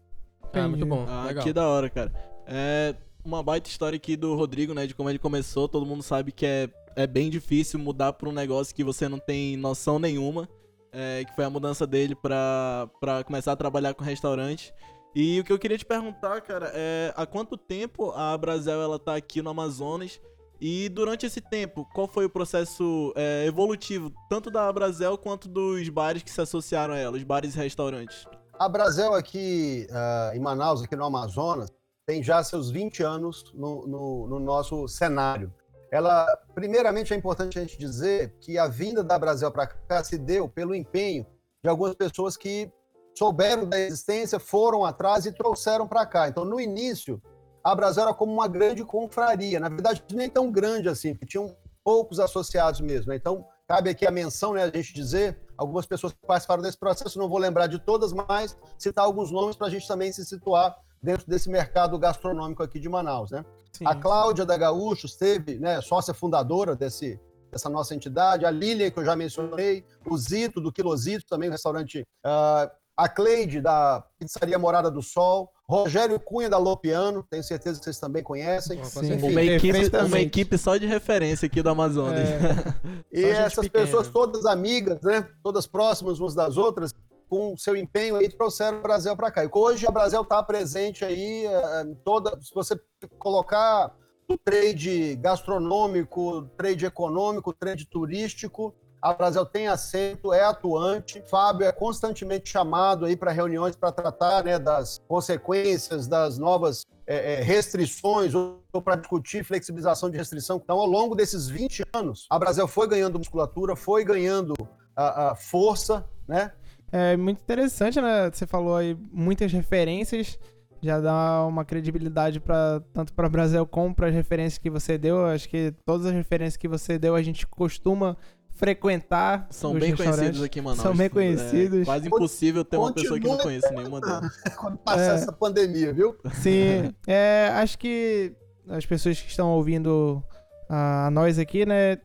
Ah, 0.53 0.69
muito 0.69 0.87
bom. 0.87 1.05
Ah, 1.09 1.35
que 1.43 1.53
da 1.53 1.67
hora, 1.67 1.91
cara. 1.91 2.13
É 2.47 2.95
uma 3.25 3.43
baita 3.43 3.69
história 3.69 3.97
aqui 3.97 4.17
do 4.17 4.35
Rodrigo, 4.35 4.75
né? 4.75 4.87
De 4.87 4.95
como 4.95 5.09
ele 5.09 5.19
começou. 5.19 5.69
Todo 5.69 5.87
mundo 5.87 6.03
sabe 6.03 6.31
que 6.31 6.47
é, 6.47 6.69
é 6.95 7.07
bem 7.07 7.31
difícil 7.31 7.79
mudar 7.79 8.13
para 8.13 8.29
um 8.29 8.33
negócio 8.33 8.75
que 8.75 8.85
você 8.85 9.09
não 9.09 9.19
tem 9.19 9.57
noção 9.57 9.99
nenhuma. 9.99 10.49
É, 10.93 11.25
que 11.25 11.35
foi 11.35 11.45
a 11.45 11.51
mudança 11.51 11.85
dele 11.87 12.15
para 12.15 12.89
começar 13.27 13.51
a 13.51 13.57
trabalhar 13.57 13.95
com 13.95 14.05
restaurante. 14.05 14.73
E 15.13 15.41
o 15.41 15.45
que 15.45 15.53
eu 15.53 15.59
queria 15.59 15.79
te 15.79 15.85
perguntar, 15.85 16.41
cara, 16.41 16.71
é 16.75 17.13
há 17.17 17.27
quanto 17.27 17.57
tempo 17.57 18.13
a 18.13 18.37
Brasel 18.39 18.81
ela 18.81 18.99
tá 18.99 19.17
aqui 19.17 19.43
no 19.43 19.51
Amazonas? 19.51 20.21
E 20.67 20.89
durante 20.89 21.27
esse 21.27 21.43
tempo, 21.43 21.87
qual 21.93 22.09
foi 22.09 22.25
o 22.25 22.31
processo 22.31 23.13
é, 23.15 23.45
evolutivo, 23.45 24.11
tanto 24.31 24.51
da 24.51 24.73
Brasel 24.73 25.19
quanto 25.19 25.47
dos 25.47 25.87
bares 25.91 26.23
que 26.23 26.31
se 26.31 26.41
associaram 26.41 26.95
a 26.95 26.97
ela, 26.97 27.19
os 27.19 27.23
bares 27.23 27.55
e 27.55 27.59
restaurantes? 27.59 28.25
A 28.59 28.67
Brasel 28.67 29.13
aqui 29.13 29.87
uh, 29.91 30.35
em 30.35 30.41
Manaus, 30.41 30.83
aqui 30.83 30.97
no 30.97 31.05
Amazonas, 31.05 31.71
tem 32.07 32.23
já 32.23 32.43
seus 32.43 32.71
20 32.71 33.03
anos 33.03 33.53
no, 33.53 33.87
no, 33.87 34.27
no, 34.27 34.41
nosso 34.41 34.89
cenário. 34.89 35.53
Ela, 35.93 36.27
primeiramente, 36.55 37.13
é 37.13 37.17
importante 37.19 37.59
a 37.59 37.61
gente 37.61 37.77
dizer 37.77 38.35
que 38.41 38.57
a 38.57 38.67
vinda 38.67 39.05
da 39.05 39.19
Brasel 39.19 39.53
para 39.53 39.67
cá 39.67 40.03
se 40.03 40.17
deu 40.17 40.49
pelo 40.49 40.75
empenho 40.75 41.27
de 41.63 41.69
algumas 41.69 41.95
pessoas 41.95 42.39
que 42.39 42.73
souberam 43.15 43.69
da 43.69 43.79
existência, 43.79 44.39
foram 44.39 44.83
atrás 44.83 45.27
e 45.27 45.33
trouxeram 45.33 45.87
para 45.87 46.07
cá. 46.07 46.27
Então, 46.27 46.43
no 46.43 46.59
início, 46.59 47.21
a 47.65 47.75
Brasil 47.75 48.03
era 48.03 48.13
como 48.13 48.31
uma 48.31 48.47
grande 48.47 48.85
confraria. 48.85 49.59
Na 49.59 49.71
verdade, 49.71 50.05
nem 50.13 50.29
tão 50.29 50.53
grande 50.53 50.89
assim, 50.89 51.15
porque 51.15 51.25
tinham 51.25 51.57
poucos 51.83 52.21
associados 52.21 52.81
mesmo. 52.81 53.09
Né? 53.09 53.17
Então, 53.17 53.47
cabe 53.67 53.89
aqui 53.89 54.07
a 54.07 54.11
menção, 54.11 54.53
né, 54.53 54.65
a 54.65 54.71
gente 54.71 54.93
dizer, 54.93 55.41
algumas 55.57 55.87
pessoas 55.87 56.13
que 56.13 56.19
participaram 56.27 56.63
desse 56.63 56.79
processo, 56.79 57.19
não 57.19 57.29
vou 57.29 57.39
lembrar 57.39 57.67
de 57.67 57.79
todas, 57.79 58.13
mas 58.13 58.57
citar 58.79 59.07
alguns 59.07 59.31
nomes 59.31 59.57
para 59.57 59.69
a 59.69 59.71
gente 59.71 59.89
também 59.89 60.13
se 60.13 60.25
situar 60.27 60.77
dentro 61.03 61.27
desse 61.27 61.49
mercado 61.49 61.99
gastronômico 61.99 62.63
aqui 62.63 62.79
de 62.79 62.89
Manaus. 62.89 63.31
Né? 63.31 63.45
A 63.85 63.95
Cláudia 63.95 64.45
da 64.45 64.57
Gaúcho 64.57 65.07
esteve 65.07 65.59
né, 65.59 65.81
sócia 65.81 66.13
fundadora 66.13 66.77
desse, 66.77 67.19
dessa 67.51 67.71
nossa 67.71 67.95
entidade, 67.95 68.45
a 68.45 68.51
Lilian, 68.51 68.91
que 68.91 68.99
eu 68.99 69.05
já 69.05 69.17
mencionei, 69.17 69.85
o 70.07 70.17
Zito, 70.19 70.61
do 70.61 70.73
Quilosito, 70.73 71.27
também 71.27 71.49
um 71.49 71.53
restaurante 71.53 72.01
uh, 72.25 72.71
a 72.97 73.09
Cleide, 73.09 73.61
da 73.61 74.05
Pizzaria 74.19 74.59
Morada 74.59 74.91
do 74.91 75.03
Sol, 75.03 75.51
Rogério 75.69 76.21
Cunha, 76.21 76.49
da 76.49 76.59
Lopiano, 76.59 77.23
tenho 77.29 77.43
certeza 77.43 77.79
que 77.79 77.85
vocês 77.85 77.99
também 77.99 78.23
conhecem. 78.23 78.85
Sim, 78.85 79.15
uma, 79.15 79.43
equipe, 79.43 79.97
uma 80.07 80.21
equipe 80.21 80.59
só 80.59 80.77
de 80.77 80.87
referência 80.87 81.47
aqui 81.47 81.63
do 81.63 81.71
Amazonas. 81.71 82.21
É. 82.21 82.75
e 83.11 83.25
essas 83.25 83.67
pequena. 83.67 83.85
pessoas 83.85 84.09
todas 84.09 84.45
amigas, 84.45 85.01
né? 85.03 85.27
Todas 85.43 85.67
próximas 85.67 86.21
umas 86.21 86.35
das 86.35 86.57
outras, 86.57 86.95
com 87.29 87.57
seu 87.57 87.75
empenho 87.75 88.17
aí, 88.17 88.29
trouxeram 88.29 88.79
o 88.79 88.83
Brasil 88.83 89.17
para 89.17 89.31
cá. 89.31 89.45
E 89.45 89.49
hoje 89.51 89.87
a 89.87 89.91
Brasil 89.91 90.21
está 90.21 90.43
presente 90.43 91.05
aí, 91.05 91.47
é, 91.47 91.85
toda, 92.05 92.39
se 92.41 92.55
você 92.55 92.79
colocar 93.19 93.93
o 94.29 94.37
trade 94.39 95.17
gastronômico, 95.17 96.43
trade 96.57 96.87
econômico, 96.87 97.53
trade 97.53 97.87
turístico, 97.87 98.75
a 99.05 99.13
Brasil 99.13 99.45
tem 99.45 99.69
assento, 99.69 100.33
é 100.33 100.43
atuante. 100.43 101.23
Fábio 101.29 101.67
é 101.67 101.71
constantemente 101.73 102.49
chamado 102.49 103.05
aí 103.05 103.15
para 103.15 103.33
reuniões 103.33 103.77
para 103.77 103.93
tratar 103.93 104.43
né, 104.43 104.59
das 104.59 104.99
consequências 105.07 106.09
das 106.09 106.39
novas 106.39 106.87
é, 107.07 107.35
é, 107.35 107.43
restrições 107.43 108.35
ou, 108.35 108.65
ou 108.73 108.81
para 108.81 108.97
discutir 108.97 109.45
flexibilização 109.45 110.09
de 110.09 110.17
restrição. 110.17 110.59
Então, 110.65 110.79
ao 110.79 110.87
longo 110.87 111.15
desses 111.15 111.51
20 111.51 111.85
anos, 111.93 112.27
a 112.31 112.39
Brasil 112.39 112.67
foi 112.67 112.89
ganhando 112.89 113.19
musculatura, 113.19 113.77
foi 113.77 114.05
ganhando 114.05 114.55
a, 114.97 115.33
a 115.33 115.35
força, 115.35 116.03
né? 116.27 116.53
É 116.91 117.15
muito 117.15 117.43
interessante, 117.43 118.01
né? 118.01 118.31
Você 118.33 118.47
falou 118.47 118.75
aí 118.75 118.97
muitas 119.13 119.53
referências 119.53 120.39
já 120.85 121.01
dá 121.01 121.45
uma 121.47 121.65
credibilidade 121.65 122.39
para 122.39 122.83
tanto 122.93 123.13
para 123.15 123.29
Brasil 123.29 123.67
como 123.67 123.95
para 123.95 124.09
as 124.09 124.15
referências 124.15 124.59
que 124.59 124.69
você 124.69 124.99
deu. 124.99 125.25
Acho 125.27 125.49
que 125.49 125.75
todas 125.85 126.07
as 126.07 126.13
referências 126.13 126.59
que 126.59 126.69
você 126.69 126.99
deu 126.99 127.15
a 127.15 127.23
gente 127.23 127.47
costuma 127.47 128.17
frequentar. 128.55 129.47
São 129.51 129.75
bem 129.75 129.95
conhecidos 129.95 130.43
aqui 130.43 130.61
em 130.61 130.63
Manaus. 130.63 130.83
São 130.83 130.97
bem 130.97 131.11
conhecidos. 131.11 131.83
É 131.83 131.85
quase 131.85 132.07
impossível 132.07 132.65
ter 132.65 132.77
uma 132.77 132.93
pessoa 132.93 133.19
que 133.19 133.27
não 133.27 133.39
conhece 133.39 133.73
nenhuma 133.73 134.01
delas. 134.01 134.33
Quando 134.57 134.79
passar 134.79 135.13
é, 135.13 135.15
essa 135.17 135.33
pandemia, 135.33 135.93
viu? 135.93 136.17
Sim. 136.35 136.95
É, 137.07 137.51
acho 137.55 137.79
que 137.79 138.33
as 138.69 138.87
pessoas 138.87 139.21
que 139.21 139.29
estão 139.29 139.51
ouvindo 139.51 140.23
a, 140.69 141.07
a 141.07 141.11
nós 141.11 141.39
aqui, 141.39 141.67
né, 141.67 141.99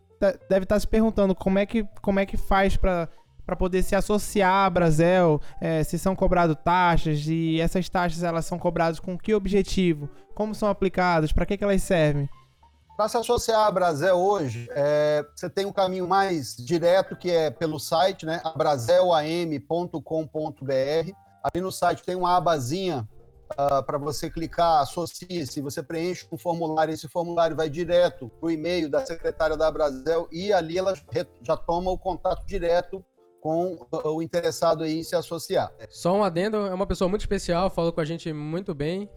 deve 0.49 0.63
estar 0.63 0.79
se 0.79 0.87
perguntando 0.87 1.33
como 1.33 1.59
é 1.59 1.65
que, 1.65 1.85
como 2.01 2.19
é 2.19 2.25
que 2.25 2.35
faz 2.37 2.75
para 2.75 3.07
para 3.45 3.55
poder 3.55 3.81
se 3.81 3.95
associar 3.95 4.67
à 4.67 4.69
Brasel, 4.69 5.41
é, 5.59 5.83
se 5.83 5.97
são 5.97 6.15
cobradas 6.15 6.55
taxas 6.63 7.25
e 7.25 7.59
essas 7.59 7.89
taxas 7.89 8.21
elas 8.21 8.45
são 8.45 8.59
cobradas 8.59 8.99
com 8.99 9.17
que 9.17 9.33
objetivo, 9.33 10.07
como 10.35 10.53
são 10.53 10.69
aplicadas, 10.69 11.31
para 11.31 11.47
que, 11.47 11.57
que 11.57 11.63
elas 11.63 11.81
servem. 11.81 12.29
Para 12.99 13.07
se 13.07 13.15
associar 13.15 13.65
à 13.65 13.71
Brasel 13.71 14.17
hoje, 14.17 14.67
é, 14.71 15.25
você 15.33 15.49
tem 15.49 15.65
um 15.65 15.71
caminho 15.71 16.05
mais 16.05 16.53
direto, 16.53 17.15
que 17.15 17.31
é 17.31 17.49
pelo 17.49 17.79
site, 17.79 18.25
né? 18.25 18.41
abraselam.com.br. 18.43 21.13
Ali 21.41 21.61
no 21.61 21.71
site 21.71 22.03
tem 22.03 22.17
uma 22.17 22.35
abazinha 22.35 23.07
uh, 23.51 23.53
ah, 23.57 23.81
para 23.81 23.97
você 23.97 24.29
clicar, 24.29 24.81
associe-se, 24.81 25.61
você 25.61 25.81
preenche 25.81 26.27
um 26.29 26.37
formulário, 26.37 26.93
esse 26.93 27.07
formulário 27.07 27.55
vai 27.55 27.69
direto 27.69 28.29
para 28.37 28.47
o 28.47 28.51
e-mail 28.51 28.89
da 28.89 29.05
secretária 29.05 29.55
da 29.55 29.71
Brasel 29.71 30.27
e 30.29 30.51
ali 30.51 30.77
ela 30.77 30.93
já 31.41 31.55
toma 31.55 31.91
o 31.91 31.97
contato 31.97 32.45
direto 32.45 33.01
com 33.39 33.77
o 34.03 34.21
interessado 34.21 34.85
em 34.85 35.03
se 35.03 35.15
associar. 35.15 35.71
Só 35.87 36.13
um 36.13 36.21
adendo, 36.21 36.67
é 36.67 36.73
uma 36.73 36.85
pessoa 36.85 37.07
muito 37.07 37.21
especial, 37.21 37.69
falou 37.69 37.93
com 37.93 38.01
a 38.01 38.05
gente 38.05 38.33
muito 38.33 38.75
bem, 38.75 39.09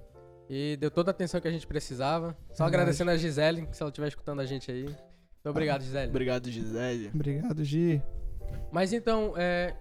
e 0.48 0.76
deu 0.76 0.90
toda 0.90 1.11
a 1.11 1.12
atenção 1.12 1.40
que 1.40 1.48
a 1.48 1.50
gente 1.50 1.66
precisava. 1.66 2.37
Só 2.52 2.64
agradecendo 2.64 3.11
a 3.11 3.16
Gisele, 3.16 3.68
se 3.72 3.83
ela 3.83 3.90
estiver 3.90 4.09
escutando 4.09 4.40
a 4.40 4.46
gente 4.46 4.70
aí. 4.70 4.85
Então, 5.40 5.50
obrigado, 5.50 5.83
Gisele. 5.83 6.09
Obrigado, 6.09 6.50
Gisele. 6.50 7.11
Obrigado, 7.12 7.64
Gi. 7.64 8.02
Mas 8.70 8.92
então, 8.92 9.35
é, 9.37 9.74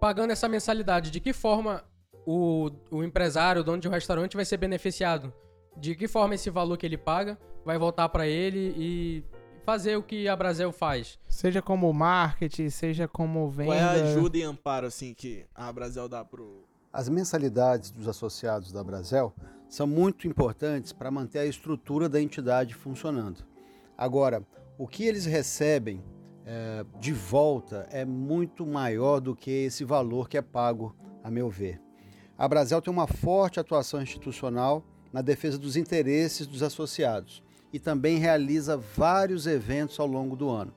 pagando 0.00 0.30
essa 0.32 0.48
mensalidade, 0.48 1.10
de 1.10 1.20
que 1.20 1.32
forma 1.32 1.82
o, 2.26 2.70
o 2.90 3.02
empresário, 3.02 3.62
o 3.62 3.64
dono 3.64 3.80
de 3.80 3.88
um 3.88 3.90
restaurante 3.90 4.36
vai 4.36 4.44
ser 4.44 4.56
beneficiado? 4.56 5.32
De 5.76 5.94
que 5.94 6.08
forma 6.08 6.34
esse 6.34 6.50
valor 6.50 6.76
que 6.76 6.86
ele 6.86 6.96
paga 6.96 7.38
vai 7.64 7.78
voltar 7.78 8.08
para 8.08 8.26
ele 8.26 8.74
e 8.76 9.24
fazer 9.64 9.96
o 9.96 10.02
que 10.02 10.28
a 10.28 10.36
Brasil 10.36 10.70
faz? 10.72 11.18
Seja 11.28 11.60
como 11.60 11.92
marketing, 11.92 12.70
seja 12.70 13.08
como 13.08 13.50
venda. 13.50 13.72
Qual 13.72 13.78
é 13.78 13.82
a 13.82 13.92
ajuda 13.92 14.38
e 14.38 14.42
amparo 14.42 14.86
assim 14.86 15.12
que 15.12 15.44
a 15.54 15.72
Brasil 15.72 16.08
dá 16.08 16.24
pro 16.24 16.65
As 16.96 17.10
mensalidades 17.10 17.90
dos 17.90 18.08
associados 18.08 18.72
da 18.72 18.82
Brasil 18.82 19.30
são 19.68 19.86
muito 19.86 20.26
importantes 20.26 20.94
para 20.94 21.10
manter 21.10 21.40
a 21.40 21.44
estrutura 21.44 22.08
da 22.08 22.18
entidade 22.18 22.72
funcionando. 22.72 23.44
Agora, 23.98 24.42
o 24.78 24.88
que 24.88 25.04
eles 25.04 25.26
recebem 25.26 26.02
é, 26.46 26.86
de 26.98 27.12
volta 27.12 27.86
é 27.90 28.02
muito 28.06 28.64
maior 28.64 29.20
do 29.20 29.36
que 29.36 29.50
esse 29.50 29.84
valor 29.84 30.26
que 30.26 30.38
é 30.38 30.40
pago, 30.40 30.96
a 31.22 31.30
meu 31.30 31.50
ver. 31.50 31.78
A 32.38 32.48
Brasil 32.48 32.80
tem 32.80 32.90
uma 32.90 33.06
forte 33.06 33.60
atuação 33.60 34.00
institucional 34.00 34.82
na 35.12 35.20
defesa 35.20 35.58
dos 35.58 35.76
interesses 35.76 36.46
dos 36.46 36.62
associados 36.62 37.42
e 37.74 37.78
também 37.78 38.16
realiza 38.16 38.74
vários 38.74 39.46
eventos 39.46 40.00
ao 40.00 40.06
longo 40.06 40.34
do 40.34 40.48
ano. 40.48 40.72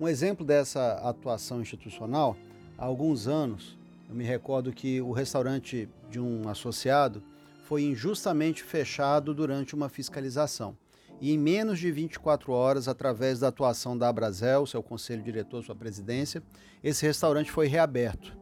Um 0.00 0.08
exemplo 0.08 0.46
dessa 0.46 0.94
atuação 0.94 1.60
institucional, 1.60 2.38
há 2.78 2.86
alguns 2.86 3.28
anos, 3.28 3.77
eu 4.08 4.14
me 4.14 4.24
recordo 4.24 4.72
que 4.72 5.00
o 5.00 5.12
restaurante 5.12 5.88
de 6.10 6.18
um 6.18 6.48
associado 6.48 7.22
foi 7.64 7.82
injustamente 7.82 8.62
fechado 8.62 9.34
durante 9.34 9.74
uma 9.74 9.90
fiscalização. 9.90 10.76
E 11.20 11.32
em 11.32 11.38
menos 11.38 11.78
de 11.78 11.90
24 11.90 12.52
horas, 12.52 12.88
através 12.88 13.40
da 13.40 13.48
atuação 13.48 13.98
da 13.98 14.08
Abrazel, 14.08 14.66
seu 14.66 14.82
conselho 14.82 15.22
diretor, 15.22 15.62
sua 15.62 15.74
presidência, 15.74 16.42
esse 16.82 17.04
restaurante 17.04 17.50
foi 17.50 17.66
reaberto. 17.66 18.34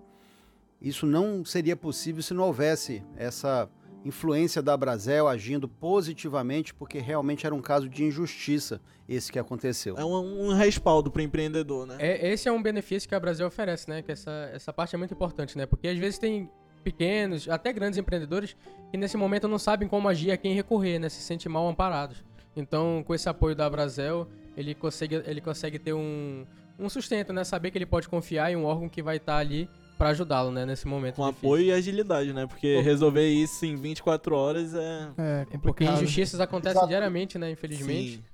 Isso 0.81 1.07
não 1.07 1.45
seria 1.45 1.75
possível 1.75 2.23
se 2.23 2.35
não 2.35 2.45
houvesse 2.45 3.03
essa 3.17 3.69
influência 4.07 4.63
da 4.63 4.75
Abrazel 4.75 5.29
agindo 5.29 5.69
positivamente, 5.69 6.73
porque 6.73 6.99
realmente 6.99 7.45
era 7.45 7.55
um 7.55 7.61
caso 7.61 7.89
de 7.89 8.05
injustiça 8.05 8.81
esse 9.09 9.31
que 9.31 9.39
aconteceu. 9.39 9.97
É 9.97 10.05
um, 10.05 10.49
um 10.49 10.55
respaldo 10.55 11.11
para 11.11 11.21
o 11.21 11.23
empreendedor, 11.23 11.87
né? 11.87 11.97
É, 11.99 12.33
esse 12.33 12.49
é 12.49 12.53
um 12.53 12.63
benefício 12.63 13.09
que 13.09 13.15
a 13.15 13.21
Brasil 13.21 13.47
oferece, 13.47 13.89
né? 13.89 14.03
Que 14.03 14.13
essa, 14.13 14.51
essa 14.53 14.73
parte 14.73 14.95
é 14.95 14.99
muito 14.99 15.15
importante, 15.15 15.57
né? 15.57 15.67
Porque 15.67 15.89
às 15.89 15.99
vezes 15.99 16.19
tem 16.19 16.51
pequenos, 16.83 17.49
até 17.49 17.73
grandes 17.73 17.99
empreendedores, 17.99 18.57
que 18.91 18.97
nesse 18.97 19.17
momento 19.17 19.49
não 19.49 19.59
sabem 19.59 19.89
como 19.89 20.09
agir, 20.09 20.31
a 20.31 20.37
quem 20.37 20.55
recorrer, 20.55 20.99
né? 20.99 21.09
Se 21.09 21.21
sentem 21.21 21.51
mal 21.51 21.67
amparados. 21.69 22.25
Então, 22.55 23.05
com 23.07 23.15
esse 23.15 23.29
apoio 23.29 23.55
da 23.55 23.69
Brasel, 23.69 24.29
ele 24.57 24.75
consegue, 24.75 25.17
ele 25.27 25.41
consegue 25.41 25.79
ter 25.79 25.93
um, 25.93 26.47
um 26.79 26.89
sustento, 26.89 27.33
né? 27.33 27.45
Saber 27.45 27.71
que 27.71 27.79
ele 27.79 27.87
pode 27.87 28.09
confiar 28.09 28.51
em 28.51 28.57
um 28.57 28.65
órgão 28.65 28.89
que 28.89 29.03
vai 29.03 29.17
estar 29.17 29.37
ali 29.37 29.69
para 29.97 30.11
ajudá-lo, 30.11 30.51
né, 30.51 30.65
nesse 30.67 30.87
momento 30.87 31.17
Com 31.17 31.27
difícil. 31.27 31.49
apoio 31.49 31.65
e 31.67 31.73
agilidade, 31.73 32.33
né? 32.33 32.47
Porque 32.47 32.77
Pô. 32.77 32.83
resolver 32.83 33.29
isso 33.29 33.65
em 33.65 33.77
24 33.77 34.35
horas 34.37 34.75
é. 34.75 35.09
É, 35.17 35.45
Porque 35.45 35.57
complicado. 35.85 35.97
injustiças 36.03 36.41
acontecem 36.41 36.73
Exato. 36.77 36.89
diariamente, 36.89 37.39
né, 37.39 37.51
infelizmente. 37.51 38.17
Sim. 38.17 38.25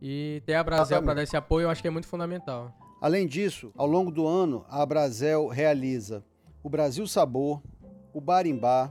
E 0.00 0.42
ter 0.44 0.54
a 0.54 0.64
Brasil 0.64 1.00
para 1.02 1.14
dar 1.14 1.22
esse 1.22 1.36
apoio, 1.36 1.64
eu 1.66 1.70
acho 1.70 1.80
que 1.80 1.86
é 1.88 1.90
muito 1.90 2.08
fundamental. 2.08 2.72
Além 3.00 3.26
disso, 3.26 3.72
ao 3.76 3.86
longo 3.86 4.10
do 4.10 4.26
ano, 4.26 4.64
a 4.68 4.84
Brasel 4.84 5.46
realiza 5.48 6.24
o 6.62 6.68
Brasil 6.68 7.06
Sabor, 7.06 7.60
o 8.12 8.20
Barimbá, 8.20 8.90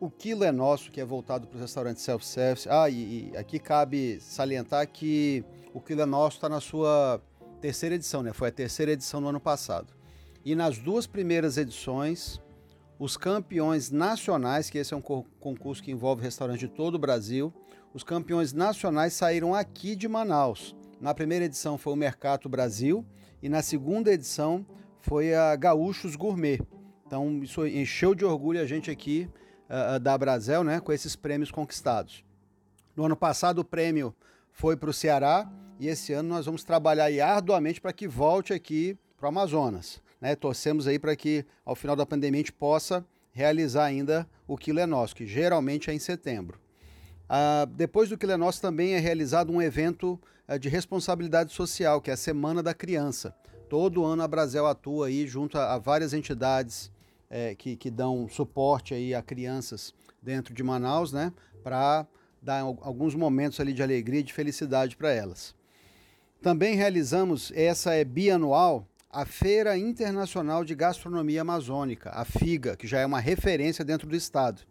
o 0.00 0.10
Quilo 0.10 0.44
é 0.44 0.52
Nosso, 0.52 0.90
que 0.90 1.00
é 1.00 1.04
voltado 1.04 1.46
para 1.46 1.56
os 1.56 1.60
restaurantes 1.62 2.02
self-service. 2.02 2.68
Ah, 2.70 2.88
e, 2.90 3.30
e 3.32 3.36
aqui 3.36 3.58
cabe 3.58 4.18
salientar 4.20 4.86
que 4.88 5.42
o 5.72 5.80
Quilo 5.80 6.02
é 6.02 6.06
Nosso 6.06 6.36
está 6.36 6.48
na 6.48 6.60
sua 6.60 7.20
terceira 7.60 7.94
edição, 7.94 8.22
né? 8.22 8.32
Foi 8.34 8.48
a 8.48 8.52
terceira 8.52 8.92
edição 8.92 9.20
no 9.20 9.28
ano 9.28 9.40
passado. 9.40 9.86
E 10.44 10.54
nas 10.54 10.78
duas 10.78 11.06
primeiras 11.06 11.56
edições, 11.56 12.40
os 12.98 13.16
campeões 13.16 13.90
nacionais, 13.90 14.68
que 14.68 14.78
esse 14.78 14.92
é 14.92 14.96
um 14.96 15.00
co- 15.00 15.24
concurso 15.40 15.82
que 15.82 15.90
envolve 15.90 16.22
restaurantes 16.22 16.60
de 16.60 16.68
todo 16.68 16.96
o 16.96 16.98
Brasil, 16.98 17.52
os 17.94 18.04
campeões 18.04 18.52
nacionais 18.52 19.14
saíram 19.14 19.54
aqui 19.54 19.96
de 19.96 20.06
Manaus. 20.06 20.76
Na 21.00 21.14
primeira 21.14 21.44
edição 21.44 21.78
foi 21.78 21.92
o 21.92 21.96
Mercato 21.96 22.48
Brasil 22.48 23.04
e 23.42 23.48
na 23.48 23.62
segunda 23.62 24.12
edição 24.12 24.66
foi 25.00 25.34
a 25.34 25.56
Gaúchos 25.56 26.14
Gourmet. 26.14 26.60
Então 27.06 27.42
isso 27.42 27.66
encheu 27.66 28.14
de 28.14 28.24
orgulho 28.24 28.60
a 28.60 28.66
gente 28.66 28.90
aqui 28.90 29.28
ah, 29.68 29.98
da 29.98 30.16
Brasel, 30.16 30.62
né, 30.62 30.80
com 30.80 30.92
esses 30.92 31.16
prêmios 31.16 31.50
conquistados. 31.50 32.24
No 32.94 33.04
ano 33.04 33.16
passado 33.16 33.60
o 33.60 33.64
prêmio 33.64 34.14
foi 34.52 34.76
para 34.76 34.90
o 34.90 34.94
Ceará 34.94 35.50
e 35.80 35.88
esse 35.88 36.12
ano 36.12 36.28
nós 36.28 36.46
vamos 36.46 36.64
trabalhar 36.64 37.08
arduamente 37.26 37.80
para 37.80 37.92
que 37.92 38.06
volte 38.06 38.52
aqui 38.52 38.96
para 39.16 39.26
o 39.26 39.28
Amazonas. 39.28 40.02
Né? 40.24 40.34
Torcemos 40.34 40.86
aí 40.86 40.98
para 40.98 41.14
que 41.14 41.44
ao 41.66 41.76
final 41.76 41.94
da 41.94 42.06
pandemia 42.06 42.38
a 42.38 42.42
gente 42.42 42.52
possa 42.52 43.04
realizar 43.30 43.84
ainda 43.84 44.26
o 44.48 44.56
Quilo 44.56 44.80
é 44.80 44.86
Nosso, 44.86 45.14
que 45.14 45.26
geralmente 45.26 45.90
é 45.90 45.92
em 45.92 45.98
setembro. 45.98 46.58
Ah, 47.28 47.68
depois 47.70 48.08
do 48.08 48.16
Quilo 48.16 48.32
é 48.32 48.36
Nosso 48.38 48.58
também 48.58 48.94
é 48.94 48.98
realizado 48.98 49.52
um 49.52 49.60
evento 49.60 50.18
ah, 50.48 50.56
de 50.56 50.70
responsabilidade 50.70 51.52
social, 51.52 52.00
que 52.00 52.08
é 52.08 52.14
a 52.14 52.16
Semana 52.16 52.62
da 52.62 52.72
Criança. 52.72 53.34
Todo 53.68 54.02
ano 54.02 54.22
a 54.22 54.26
Brasel 54.26 54.66
atua 54.66 55.08
aí 55.08 55.26
junto 55.26 55.58
a, 55.58 55.74
a 55.74 55.78
várias 55.78 56.14
entidades 56.14 56.90
eh, 57.28 57.54
que, 57.54 57.76
que 57.76 57.90
dão 57.90 58.26
suporte 58.26 58.94
aí 58.94 59.14
a 59.14 59.20
crianças 59.20 59.92
dentro 60.22 60.54
de 60.54 60.62
Manaus, 60.62 61.12
né? 61.12 61.34
Para 61.62 62.06
dar 62.40 62.60
al- 62.60 62.78
alguns 62.80 63.14
momentos 63.14 63.60
ali 63.60 63.74
de 63.74 63.82
alegria 63.82 64.20
e 64.20 64.22
de 64.22 64.32
felicidade 64.32 64.96
para 64.96 65.12
elas. 65.12 65.54
Também 66.40 66.76
realizamos, 66.76 67.52
essa 67.54 67.92
é 67.94 68.04
bianual, 68.04 68.86
a 69.14 69.24
Feira 69.24 69.78
Internacional 69.78 70.64
de 70.64 70.74
Gastronomia 70.74 71.42
Amazônica, 71.42 72.10
a 72.10 72.24
FIGA, 72.24 72.76
que 72.76 72.84
já 72.84 72.98
é 72.98 73.06
uma 73.06 73.20
referência 73.20 73.84
dentro 73.84 74.08
do 74.08 74.16
estado. 74.16 74.62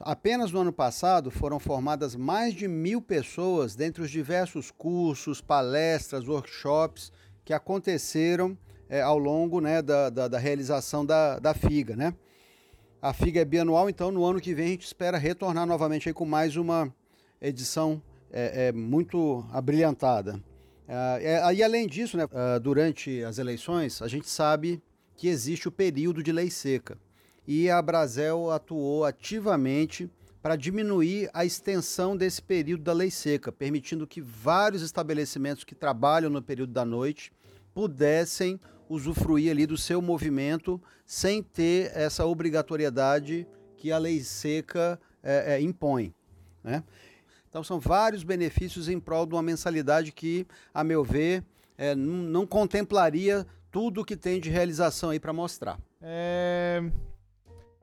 Apenas 0.00 0.50
no 0.50 0.58
ano 0.58 0.72
passado 0.72 1.30
foram 1.30 1.60
formadas 1.60 2.16
mais 2.16 2.52
de 2.52 2.66
mil 2.66 3.00
pessoas 3.00 3.76
dentre 3.76 4.02
os 4.02 4.10
diversos 4.10 4.72
cursos, 4.72 5.40
palestras, 5.40 6.26
workshops 6.26 7.12
que 7.44 7.52
aconteceram 7.52 8.58
eh, 8.88 9.00
ao 9.00 9.16
longo 9.16 9.60
né, 9.60 9.80
da, 9.80 10.10
da, 10.10 10.26
da 10.26 10.38
realização 10.38 11.06
da, 11.06 11.38
da 11.38 11.54
FIGA. 11.54 11.94
Né? 11.94 12.12
A 13.00 13.12
FIGA 13.12 13.42
é 13.42 13.44
bianual, 13.44 13.88
então 13.88 14.10
no 14.10 14.24
ano 14.24 14.40
que 14.40 14.52
vem 14.52 14.66
a 14.66 14.70
gente 14.70 14.86
espera 14.86 15.16
retornar 15.16 15.64
novamente 15.64 16.12
com 16.12 16.24
mais 16.24 16.56
uma 16.56 16.92
edição 17.40 18.02
eh, 18.32 18.68
eh, 18.68 18.72
muito 18.72 19.44
abrilhantada. 19.52 20.42
Ah, 20.92 21.18
é, 21.20 21.54
e 21.54 21.62
além 21.62 21.86
disso, 21.86 22.16
né, 22.16 22.26
ah, 22.32 22.58
durante 22.58 23.22
as 23.22 23.38
eleições, 23.38 24.02
a 24.02 24.08
gente 24.08 24.28
sabe 24.28 24.82
que 25.16 25.28
existe 25.28 25.68
o 25.68 25.72
período 25.72 26.20
de 26.20 26.32
lei 26.32 26.50
seca 26.50 26.98
e 27.46 27.70
a 27.70 27.80
Brasel 27.80 28.50
atuou 28.50 29.04
ativamente 29.04 30.10
para 30.42 30.56
diminuir 30.56 31.30
a 31.32 31.44
extensão 31.44 32.16
desse 32.16 32.42
período 32.42 32.82
da 32.82 32.92
lei 32.92 33.10
seca, 33.10 33.52
permitindo 33.52 34.06
que 34.06 34.20
vários 34.20 34.82
estabelecimentos 34.82 35.62
que 35.62 35.74
trabalham 35.74 36.30
no 36.30 36.42
período 36.42 36.72
da 36.72 36.84
noite 36.84 37.32
pudessem 37.72 38.58
usufruir 38.88 39.52
ali 39.52 39.66
do 39.66 39.76
seu 39.76 40.02
movimento 40.02 40.82
sem 41.06 41.40
ter 41.40 41.92
essa 41.94 42.26
obrigatoriedade 42.26 43.46
que 43.76 43.92
a 43.92 43.98
lei 43.98 44.20
seca 44.20 45.00
eh, 45.22 45.54
eh, 45.54 45.60
impõe. 45.60 46.12
Né? 46.64 46.82
Então 47.50 47.62
são 47.62 47.78
vários 47.78 48.22
benefícios 48.22 48.88
em 48.88 48.98
prol 48.98 49.26
de 49.26 49.34
uma 49.34 49.42
mensalidade 49.42 50.12
que, 50.12 50.46
a 50.72 50.82
meu 50.82 51.04
ver, 51.04 51.44
eh, 51.76 51.94
não 51.94 52.46
contemplaria 52.46 53.44
tudo 53.70 54.04
que 54.04 54.16
tem 54.16 54.40
de 54.40 54.48
realização 54.48 55.10
aí 55.10 55.20
para 55.20 55.32
mostrar. 55.32 55.78
É, 56.00 56.80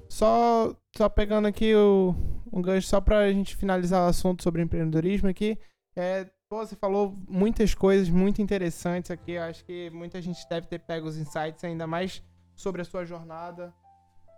Só, 0.10 0.73
só 0.95 1.10
pegando 1.10 1.47
aqui 1.47 1.75
o, 1.75 2.15
um 2.51 2.62
gancho 2.62 2.88
só 2.88 3.01
pra 3.01 3.32
gente 3.32 3.56
finalizar 3.56 4.06
o 4.06 4.10
assunto 4.10 4.41
sobre 4.41 4.62
empreendedorismo 4.62 5.27
aqui. 5.27 5.58
É, 5.95 6.25
você 6.49 6.75
falou 6.77 7.17
muitas 7.27 7.73
coisas 7.73 8.10
muito 8.10 8.41
interessantes 8.41 9.12
aqui. 9.12 9.38
Acho 9.38 9.65
que 9.65 9.89
muita 9.89 10.21
gente 10.21 10.47
deve 10.49 10.67
ter 10.67 10.80
pego 10.80 11.08
os 11.08 11.17
insights 11.17 11.62
ainda 11.63 11.86
mais 11.86 12.23
sobre 12.56 12.82
a 12.82 12.86
sua 12.86 13.03
jornada. 13.03 13.73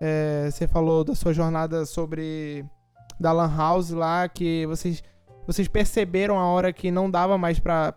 É, 0.01 0.49
você 0.49 0.67
falou 0.67 1.03
da 1.03 1.13
sua 1.13 1.33
jornada 1.33 1.85
sobre 1.85 2.65
da 3.19 3.31
Lan 3.31 3.55
House 3.55 3.91
lá, 3.91 4.27
que 4.29 4.65
vocês, 4.65 5.03
vocês 5.49 5.67
perceberam 5.67 6.37
a 6.37 6.45
hora 6.45 6.71
que 6.71 6.91
não 6.91 7.09
dava 7.09 7.35
mais 7.35 7.59
pra 7.59 7.91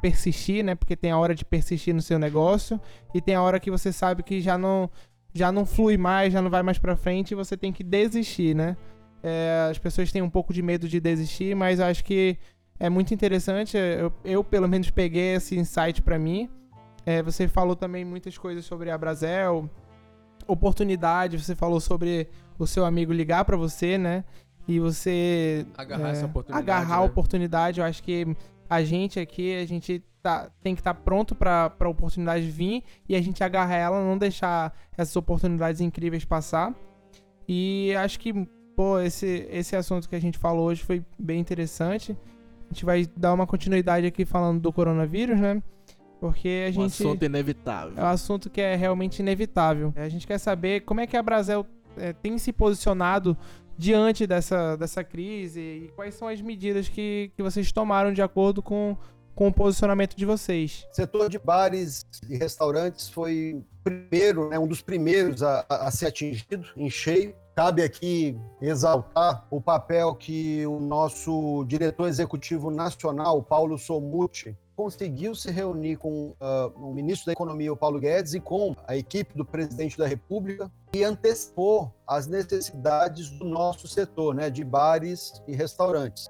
persistir, 0.00 0.62
né? 0.62 0.76
Porque 0.76 0.94
tem 0.94 1.10
a 1.10 1.18
hora 1.18 1.34
de 1.34 1.44
persistir 1.44 1.92
no 1.92 2.00
seu 2.00 2.20
negócio 2.20 2.80
e 3.12 3.20
tem 3.20 3.34
a 3.34 3.42
hora 3.42 3.58
que 3.58 3.68
você 3.68 3.92
sabe 3.92 4.22
que 4.22 4.40
já 4.40 4.56
não 4.56 4.88
já 5.34 5.50
não 5.50 5.66
flui 5.66 5.96
mais, 5.96 6.32
já 6.32 6.40
não 6.40 6.48
vai 6.48 6.62
mais 6.62 6.78
pra 6.78 6.94
frente 6.94 7.32
e 7.32 7.34
você 7.34 7.56
tem 7.56 7.72
que 7.72 7.82
desistir, 7.82 8.54
né? 8.54 8.76
É, 9.24 9.66
as 9.68 9.76
pessoas 9.76 10.12
têm 10.12 10.22
um 10.22 10.30
pouco 10.30 10.54
de 10.54 10.62
medo 10.62 10.88
de 10.88 11.00
desistir, 11.00 11.56
mas 11.56 11.80
acho 11.80 12.04
que 12.04 12.38
é 12.78 12.88
muito 12.88 13.12
interessante. 13.12 13.76
Eu, 13.76 14.12
eu, 14.24 14.44
pelo 14.44 14.68
menos, 14.68 14.88
peguei 14.88 15.34
esse 15.34 15.58
insight 15.58 16.00
pra 16.00 16.16
mim. 16.16 16.48
É, 17.04 17.24
você 17.24 17.48
falou 17.48 17.74
também 17.74 18.04
muitas 18.04 18.38
coisas 18.38 18.64
sobre 18.64 18.92
a 18.92 18.96
Brasel, 18.96 19.68
oportunidade. 20.46 21.42
Você 21.42 21.56
falou 21.56 21.80
sobre 21.80 22.28
o 22.56 22.68
seu 22.68 22.84
amigo 22.84 23.12
ligar 23.12 23.44
pra 23.44 23.56
você, 23.56 23.98
né? 23.98 24.22
E 24.66 24.80
você 24.80 25.66
Agarrar 25.76 26.08
é, 26.08 26.12
essa 26.12 26.26
oportunidade. 26.26 26.62
agarrar 26.70 26.96
a 26.96 27.00
né? 27.00 27.06
oportunidade. 27.06 27.80
Eu 27.80 27.86
acho 27.86 28.02
que 28.02 28.26
a 28.68 28.82
gente 28.82 29.20
aqui, 29.20 29.54
a 29.56 29.66
gente 29.66 30.02
tá, 30.22 30.48
tem 30.62 30.74
que 30.74 30.80
estar 30.80 30.94
pronto 30.94 31.34
pra 31.34 31.68
pra 31.68 31.88
oportunidade 31.88 32.46
vir 32.50 32.82
e 33.08 33.14
a 33.14 33.20
gente 33.20 33.44
agarrar 33.44 33.76
ela, 33.76 34.02
não 34.02 34.16
deixar 34.16 34.74
essas 34.96 35.14
oportunidades 35.16 35.80
incríveis 35.80 36.24
passar. 36.24 36.74
E 37.46 37.94
acho 37.96 38.18
que, 38.18 38.32
pô, 38.74 38.98
esse, 39.00 39.46
esse 39.50 39.76
assunto 39.76 40.08
que 40.08 40.16
a 40.16 40.20
gente 40.20 40.38
falou 40.38 40.66
hoje 40.66 40.82
foi 40.82 41.04
bem 41.18 41.38
interessante. 41.40 42.16
A 42.70 42.72
gente 42.72 42.84
vai 42.86 43.06
dar 43.16 43.34
uma 43.34 43.46
continuidade 43.46 44.06
aqui 44.06 44.24
falando 44.24 44.60
do 44.60 44.72
coronavírus, 44.72 45.38
né? 45.38 45.62
Porque 46.18 46.64
a 46.66 46.70
Um 46.70 46.72
gente. 46.72 47.02
assunto 47.02 47.22
inevitável. 47.22 47.92
É 47.98 48.02
um 48.02 48.06
assunto 48.08 48.48
que 48.48 48.62
é 48.62 48.74
realmente 48.74 49.18
inevitável. 49.20 49.92
A 49.94 50.08
gente 50.08 50.26
quer 50.26 50.38
saber 50.38 50.80
como 50.80 51.00
é 51.00 51.06
que 51.06 51.18
a 51.18 51.22
Brasel 51.22 51.66
eh, 51.98 52.14
tem 52.14 52.38
se 52.38 52.50
posicionado 52.50 53.36
diante 53.76 54.26
dessa, 54.26 54.76
dessa 54.76 55.02
crise 55.04 55.60
e 55.60 55.92
quais 55.94 56.14
são 56.14 56.28
as 56.28 56.40
medidas 56.40 56.88
que, 56.88 57.30
que 57.36 57.42
vocês 57.42 57.70
tomaram 57.72 58.12
de 58.12 58.22
acordo 58.22 58.62
com, 58.62 58.96
com 59.34 59.48
o 59.48 59.52
posicionamento 59.52 60.14
de 60.16 60.24
vocês. 60.24 60.86
O 60.92 60.94
setor 60.94 61.28
de 61.28 61.38
bares 61.38 62.04
e 62.28 62.36
restaurantes 62.36 63.08
foi 63.08 63.62
primeiro, 63.82 64.48
né, 64.48 64.58
um 64.58 64.66
dos 64.66 64.80
primeiros 64.80 65.42
a, 65.42 65.64
a- 65.68 65.88
a 65.88 65.90
ser 65.90 66.06
atingido 66.06 66.64
em 66.76 66.88
cheio. 66.88 67.34
Cabe 67.54 67.82
aqui 67.82 68.36
exaltar 68.60 69.46
o 69.48 69.60
papel 69.60 70.12
que 70.16 70.66
o 70.66 70.80
nosso 70.80 71.64
diretor 71.68 72.08
executivo 72.08 72.68
nacional, 72.70 73.40
Paulo 73.44 73.78
Somuti, 73.78 74.56
conseguiu 74.76 75.34
se 75.34 75.50
reunir 75.50 75.96
com 75.96 76.34
ah, 76.40 76.70
o 76.76 76.92
ministro 76.92 77.26
da 77.26 77.32
Economia, 77.32 77.72
o 77.72 77.76
Paulo 77.76 77.98
Guedes, 77.98 78.34
e 78.34 78.40
com 78.40 78.74
a 78.86 78.96
equipe 78.96 79.36
do 79.36 79.44
presidente 79.44 79.96
da 79.96 80.06
República 80.06 80.70
e 80.92 81.02
antecipou 81.02 81.92
as 82.06 82.26
necessidades 82.26 83.30
do 83.30 83.44
nosso 83.44 83.88
setor, 83.88 84.34
né, 84.34 84.50
de 84.50 84.64
bares 84.64 85.42
e 85.46 85.54
restaurantes 85.54 86.28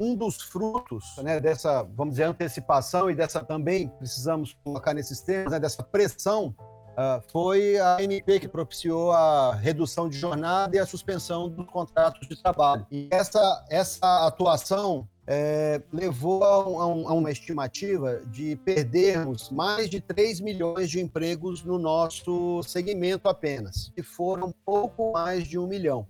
um 0.00 0.14
dos 0.14 0.40
frutos 0.40 1.16
né, 1.18 1.40
dessa, 1.40 1.82
vamos 1.82 2.14
dizer, 2.14 2.24
antecipação 2.24 3.10
e 3.10 3.16
dessa 3.16 3.44
também 3.44 3.88
precisamos 3.98 4.56
colocar 4.64 4.94
nesses 4.94 5.20
termos, 5.20 5.50
né, 5.50 5.58
dessa 5.58 5.82
pressão, 5.82 6.54
ah, 6.96 7.20
foi 7.30 7.78
a 7.78 8.02
MP 8.02 8.40
que 8.40 8.48
propiciou 8.48 9.12
a 9.12 9.54
redução 9.54 10.08
de 10.08 10.18
jornada 10.18 10.76
e 10.76 10.78
a 10.78 10.86
suspensão 10.86 11.48
dos 11.48 11.66
contratos 11.66 12.26
de 12.26 12.40
trabalho. 12.42 12.86
E 12.90 13.08
essa, 13.10 13.64
essa 13.70 14.26
atuação 14.26 15.08
eh, 15.30 15.82
levou 15.92 16.42
a, 16.42 16.66
um- 16.66 16.80
a 16.80 16.86
um- 16.86 17.18
uma 17.18 17.30
estimativa 17.30 18.22
de 18.26 18.56
perdermos 18.64 19.50
mais 19.50 19.90
de 19.90 20.00
3 20.00 20.40
milhões 20.40 20.88
de 20.88 21.00
empregos 21.00 21.62
no 21.62 21.78
nosso 21.78 22.62
segmento 22.62 23.28
apenas, 23.28 23.92
e 23.94 24.02
foram 24.02 24.54
pouco 24.64 25.12
mais 25.12 25.46
de 25.46 25.58
um 25.58 25.66
milhão. 25.66 26.06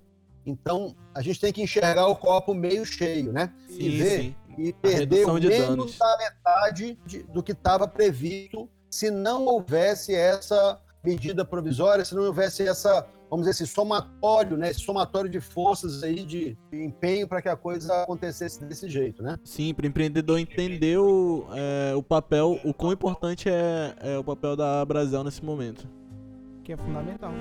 Então, 0.46 0.94
a 1.12 1.20
gente 1.20 1.40
tem 1.40 1.52
que 1.52 1.60
enxergar 1.60 2.06
o 2.06 2.14
copo 2.16 2.54
meio 2.54 2.84
cheio, 2.86 3.32
né? 3.32 3.52
e 3.68 3.88
ver 3.98 4.36
e 4.56 4.72
perder 4.72 5.24
menos 5.26 5.66
danos. 5.66 5.98
da 5.98 6.16
metade 6.18 6.98
de- 7.04 7.22
do 7.24 7.42
que 7.42 7.52
estava 7.52 7.86
previsto 7.88 8.68
se 8.90 9.10
não 9.10 9.44
houvesse 9.46 10.14
essa 10.14 10.80
medida 11.04 11.44
provisória, 11.44 12.04
se 12.04 12.14
não 12.14 12.22
houvesse 12.24 12.66
essa, 12.66 13.06
vamos 13.30 13.46
dizer 13.46 13.62
assim, 13.62 13.66
somatório, 13.66 14.56
né? 14.56 14.70
Esse 14.70 14.80
somatório 14.80 15.30
de 15.30 15.40
forças 15.40 16.02
aí, 16.02 16.24
de, 16.24 16.56
de 16.70 16.82
empenho 16.84 17.28
para 17.28 17.42
que 17.42 17.48
a 17.48 17.56
coisa 17.56 18.02
acontecesse 18.02 18.64
desse 18.64 18.88
jeito, 18.88 19.22
né? 19.22 19.38
Sim, 19.44 19.74
para 19.74 19.84
o 19.84 19.88
empreendedor 19.88 20.38
entender 20.38 20.98
o, 20.98 21.46
é, 21.52 21.94
o 21.94 22.02
papel, 22.02 22.58
o 22.64 22.72
quão 22.72 22.92
importante 22.92 23.48
é, 23.48 23.94
é 24.00 24.18
o 24.18 24.24
papel 24.24 24.56
da 24.56 24.84
Brasil 24.84 25.22
nesse 25.22 25.44
momento. 25.44 25.86
Que 26.64 26.72
é 26.72 26.76
fundamental. 26.76 27.32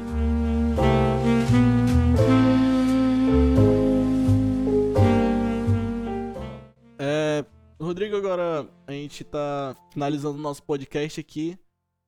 É, 7.00 7.46
Rodrigo, 7.80 8.16
agora 8.16 8.68
a 8.86 8.92
gente 8.92 9.24
tá 9.24 9.76
finalizando 9.92 10.38
o 10.38 10.42
nosso 10.42 10.64
podcast 10.64 11.20
aqui. 11.20 11.58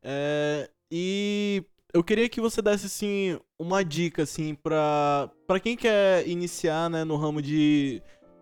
É, 0.04 0.70
e 0.92 1.64
eu 1.94 2.04
queria 2.04 2.30
que 2.30 2.40
você 2.40 2.62
desse 2.62 2.86
assim 2.86 3.40
uma 3.58 3.84
dica 3.84 4.24
assim 4.24 4.54
para 4.54 5.30
para 5.48 5.60
quem 5.60 5.76
quer 5.76 6.28
iniciar, 6.28 6.90
né, 6.90 7.04
no 7.04 7.16
ramo 7.16 7.42
de 7.42 8.02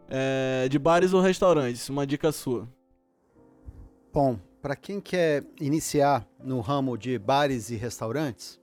é, 0.09 0.67
de 0.69 0.77
bares 0.77 1.13
ou 1.13 1.21
restaurantes, 1.21 1.89
uma 1.89 2.05
dica 2.05 2.31
sua. 2.31 2.67
Bom, 4.13 4.39
para 4.61 4.75
quem 4.75 4.99
quer 4.99 5.43
iniciar 5.59 6.27
no 6.43 6.59
ramo 6.59 6.97
de 6.97 7.17
bares 7.17 7.69
e 7.69 7.75
restaurantes, 7.75 8.59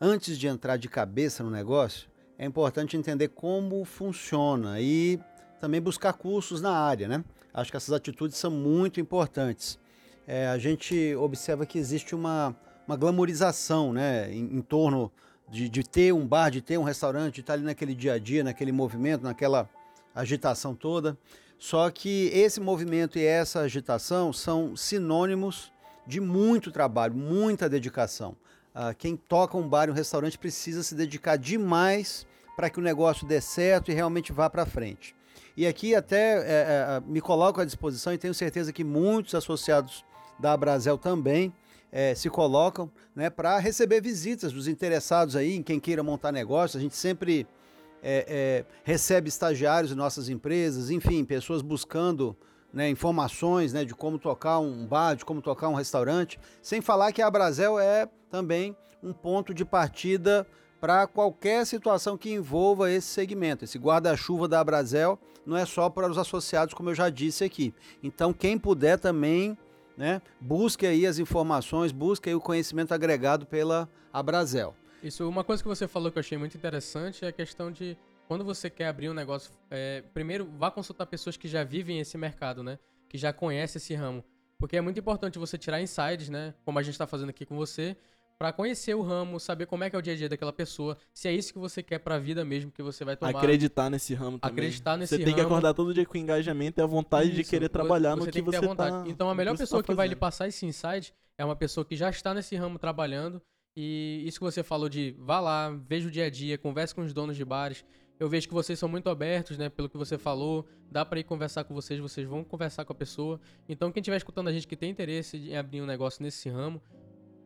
antes 0.00 0.38
de 0.38 0.46
entrar 0.46 0.76
de 0.76 0.88
cabeça 0.88 1.42
no 1.42 1.50
negócio, 1.50 2.08
é 2.38 2.44
importante 2.44 2.96
entender 2.96 3.28
como 3.28 3.84
funciona 3.84 4.80
e 4.80 5.20
também 5.60 5.80
buscar 5.80 6.12
cursos 6.12 6.60
na 6.60 6.72
área, 6.72 7.08
né? 7.08 7.24
Acho 7.52 7.70
que 7.70 7.76
essas 7.76 7.92
atitudes 7.92 8.36
são 8.36 8.50
muito 8.50 9.00
importantes. 9.00 9.78
É, 10.26 10.46
a 10.48 10.58
gente 10.58 11.14
observa 11.16 11.66
que 11.66 11.78
existe 11.78 12.14
uma, 12.14 12.54
uma 12.88 12.96
glamorização, 12.96 13.92
né, 13.92 14.32
em, 14.32 14.56
em 14.56 14.62
torno 14.62 15.12
de, 15.46 15.68
de, 15.68 15.82
ter 15.84 16.14
um 16.14 16.26
bar, 16.26 16.50
de 16.50 16.62
ter 16.62 16.78
um 16.78 16.82
restaurante, 16.82 17.34
de 17.34 17.40
estar 17.42 17.52
ali 17.52 17.62
naquele 17.62 17.94
dia 17.94 18.14
a 18.14 18.18
dia, 18.18 18.42
naquele 18.42 18.72
movimento, 18.72 19.22
naquela 19.22 19.68
agitação 20.14 20.74
toda. 20.74 21.16
Só 21.58 21.90
que 21.90 22.30
esse 22.32 22.60
movimento 22.60 23.18
e 23.18 23.24
essa 23.24 23.60
agitação 23.60 24.32
são 24.32 24.74
sinônimos 24.74 25.70
de 26.06 26.18
muito 26.18 26.72
trabalho, 26.72 27.14
muita 27.14 27.68
dedicação. 27.68 28.34
Ah, 28.74 28.94
quem 28.94 29.16
toca 29.16 29.58
um 29.58 29.68
bar 29.68 29.88
e 29.88 29.90
um 29.90 29.94
restaurante 29.94 30.38
precisa 30.38 30.82
se 30.82 30.94
dedicar 30.94 31.36
demais 31.36 32.26
para 32.56 32.70
que 32.70 32.78
o 32.78 32.82
negócio 32.82 33.26
dê 33.26 33.40
certo 33.40 33.90
e 33.90 33.94
realmente 33.94 34.32
vá 34.32 34.48
para 34.48 34.64
frente. 34.64 35.14
E 35.54 35.66
aqui 35.66 35.94
até 35.94 36.38
é, 36.38 36.44
é, 36.46 37.02
me 37.06 37.20
coloco 37.20 37.60
à 37.60 37.64
disposição 37.64 38.14
e 38.14 38.18
tenho 38.18 38.32
certeza 38.32 38.72
que 38.72 38.82
muitos 38.82 39.34
associados 39.34 40.04
da 40.38 40.56
Brasel 40.56 40.96
também 40.96 41.52
é, 41.90 42.14
se 42.14 42.28
colocam 42.28 42.90
né, 43.14 43.30
para 43.30 43.58
receber 43.58 44.00
visitas 44.00 44.52
dos 44.52 44.68
interessados 44.68 45.36
aí, 45.36 45.54
em 45.54 45.62
quem 45.62 45.80
queira 45.80 46.02
montar 46.02 46.32
negócio. 46.32 46.78
A 46.78 46.80
gente 46.80 46.96
sempre 46.96 47.46
é, 48.02 48.24
é, 48.28 48.64
recebe 48.84 49.28
estagiários 49.28 49.92
em 49.92 49.94
nossas 49.94 50.28
empresas, 50.28 50.90
enfim, 50.90 51.24
pessoas 51.24 51.62
buscando 51.62 52.36
né, 52.72 52.88
informações 52.88 53.72
né, 53.72 53.84
de 53.84 53.94
como 53.94 54.18
tocar 54.18 54.58
um 54.58 54.86
bar, 54.86 55.14
de 55.14 55.24
como 55.24 55.40
tocar 55.40 55.68
um 55.68 55.74
restaurante, 55.74 56.38
sem 56.62 56.80
falar 56.80 57.12
que 57.12 57.22
a 57.22 57.30
Brasel 57.30 57.78
é 57.78 58.08
também 58.30 58.76
um 59.02 59.12
ponto 59.12 59.54
de 59.54 59.64
partida 59.64 60.46
para 60.80 61.06
qualquer 61.06 61.66
situação 61.66 62.16
que 62.16 62.30
envolva 62.30 62.90
esse 62.90 63.08
segmento. 63.08 63.64
Esse 63.64 63.78
guarda-chuva 63.78 64.46
da 64.46 64.62
Brasel 64.62 65.18
não 65.44 65.56
é 65.56 65.64
só 65.64 65.88
para 65.88 66.08
os 66.08 66.18
associados, 66.18 66.74
como 66.74 66.90
eu 66.90 66.94
já 66.94 67.08
disse 67.08 67.42
aqui. 67.42 67.74
Então, 68.02 68.32
quem 68.32 68.58
puder 68.58 68.98
também, 68.98 69.56
né, 69.98 70.22
busque 70.40 70.86
aí 70.86 71.04
as 71.04 71.18
informações, 71.18 71.90
busque 71.90 72.28
aí 72.28 72.34
o 72.34 72.40
conhecimento 72.40 72.94
agregado 72.94 73.44
pela 73.44 73.88
Abrazel. 74.12 74.74
Isso, 75.02 75.28
uma 75.28 75.42
coisa 75.42 75.60
que 75.60 75.68
você 75.68 75.88
falou 75.88 76.12
que 76.12 76.18
eu 76.18 76.20
achei 76.20 76.38
muito 76.38 76.56
interessante 76.56 77.24
é 77.24 77.28
a 77.28 77.32
questão 77.32 77.70
de 77.70 77.98
quando 78.28 78.44
você 78.44 78.70
quer 78.70 78.86
abrir 78.86 79.10
um 79.10 79.14
negócio, 79.14 79.52
é, 79.70 80.02
primeiro 80.14 80.48
vá 80.56 80.70
consultar 80.70 81.06
pessoas 81.06 81.36
que 81.36 81.48
já 81.48 81.64
vivem 81.64 81.98
esse 81.98 82.16
mercado, 82.16 82.62
né? 82.62 82.78
Que 83.08 83.18
já 83.18 83.32
conhecem 83.32 83.78
esse 83.78 83.94
ramo. 83.94 84.24
Porque 84.58 84.76
é 84.76 84.80
muito 84.80 85.00
importante 85.00 85.38
você 85.38 85.58
tirar 85.58 85.80
insights, 85.80 86.28
né? 86.28 86.54
Como 86.64 86.78
a 86.78 86.82
gente 86.82 86.94
está 86.94 87.06
fazendo 87.06 87.30
aqui 87.30 87.44
com 87.44 87.56
você, 87.56 87.96
para 88.38 88.52
conhecer 88.52 88.94
o 88.94 89.02
ramo, 89.02 89.40
saber 89.40 89.66
como 89.66 89.82
é 89.82 89.90
que 89.90 89.96
é 89.96 89.98
o 89.98 90.02
dia 90.02 90.12
a 90.12 90.16
dia 90.16 90.28
daquela 90.28 90.52
pessoa, 90.52 90.96
se 91.12 91.26
é 91.26 91.32
isso 91.32 91.52
que 91.52 91.58
você 91.58 91.82
quer 91.82 91.98
para 91.98 92.14
a 92.14 92.18
vida 92.18 92.44
mesmo 92.44 92.70
que 92.70 92.82
você 92.82 93.04
vai 93.04 93.16
tomar. 93.16 93.36
Acreditar 93.36 93.90
nesse 93.90 94.14
ramo 94.14 94.38
também. 94.38 94.52
Acreditar 94.52 94.96
nesse 94.96 95.14
ramo. 95.14 95.24
Você 95.24 95.26
tem 95.26 95.34
que 95.34 95.40
acordar 95.40 95.74
todo 95.74 95.92
dia 95.92 96.06
com 96.06 96.16
engajamento 96.16 96.80
e 96.80 96.82
a 96.82 96.86
vontade 96.86 97.28
isso, 97.28 97.36
de 97.36 97.44
querer 97.44 97.68
trabalhar 97.68 98.14
no 98.14 98.24
que, 98.26 98.30
que 98.30 98.42
você 98.42 98.74
tá 98.76 99.04
Então 99.08 99.28
a 99.28 99.34
melhor 99.34 99.58
pessoa 99.58 99.82
tá 99.82 99.88
que 99.88 99.94
vai 99.94 100.06
lhe 100.06 100.14
passar 100.14 100.46
esse 100.46 100.64
insight 100.64 101.12
é 101.36 101.44
uma 101.44 101.56
pessoa 101.56 101.84
que 101.84 101.96
já 101.96 102.08
está 102.10 102.32
nesse 102.32 102.54
ramo 102.54 102.78
trabalhando 102.78 103.42
e 103.76 104.22
isso 104.24 104.38
que 104.38 104.44
você 104.44 104.62
falou 104.62 104.88
de 104.88 105.16
vá 105.18 105.40
lá, 105.40 105.70
veja 105.70 106.06
o 106.06 106.10
dia 106.10 106.26
a 106.26 106.30
dia, 106.30 106.56
converse 106.56 106.94
com 106.94 107.02
os 107.02 107.12
donos 107.12 107.36
de 107.36 107.44
bares. 107.44 107.84
Eu 108.20 108.28
vejo 108.28 108.48
que 108.48 108.54
vocês 108.54 108.76
são 108.76 108.88
muito 108.88 109.08
abertos, 109.08 109.56
né? 109.56 109.68
Pelo 109.68 109.88
que 109.88 109.96
você 109.96 110.18
falou, 110.18 110.66
dá 110.90 111.04
para 111.04 111.20
ir 111.20 111.24
conversar 111.24 111.62
com 111.62 111.72
vocês, 111.72 112.00
vocês 112.00 112.26
vão 112.26 112.42
conversar 112.42 112.84
com 112.84 112.92
a 112.92 112.96
pessoa. 112.96 113.40
Então, 113.68 113.92
quem 113.92 114.00
estiver 114.00 114.16
escutando 114.16 114.48
a 114.48 114.52
gente 114.52 114.66
que 114.66 114.74
tem 114.74 114.90
interesse 114.90 115.36
em 115.36 115.56
abrir 115.56 115.80
um 115.80 115.86
negócio 115.86 116.20
nesse 116.20 116.48
ramo, 116.48 116.82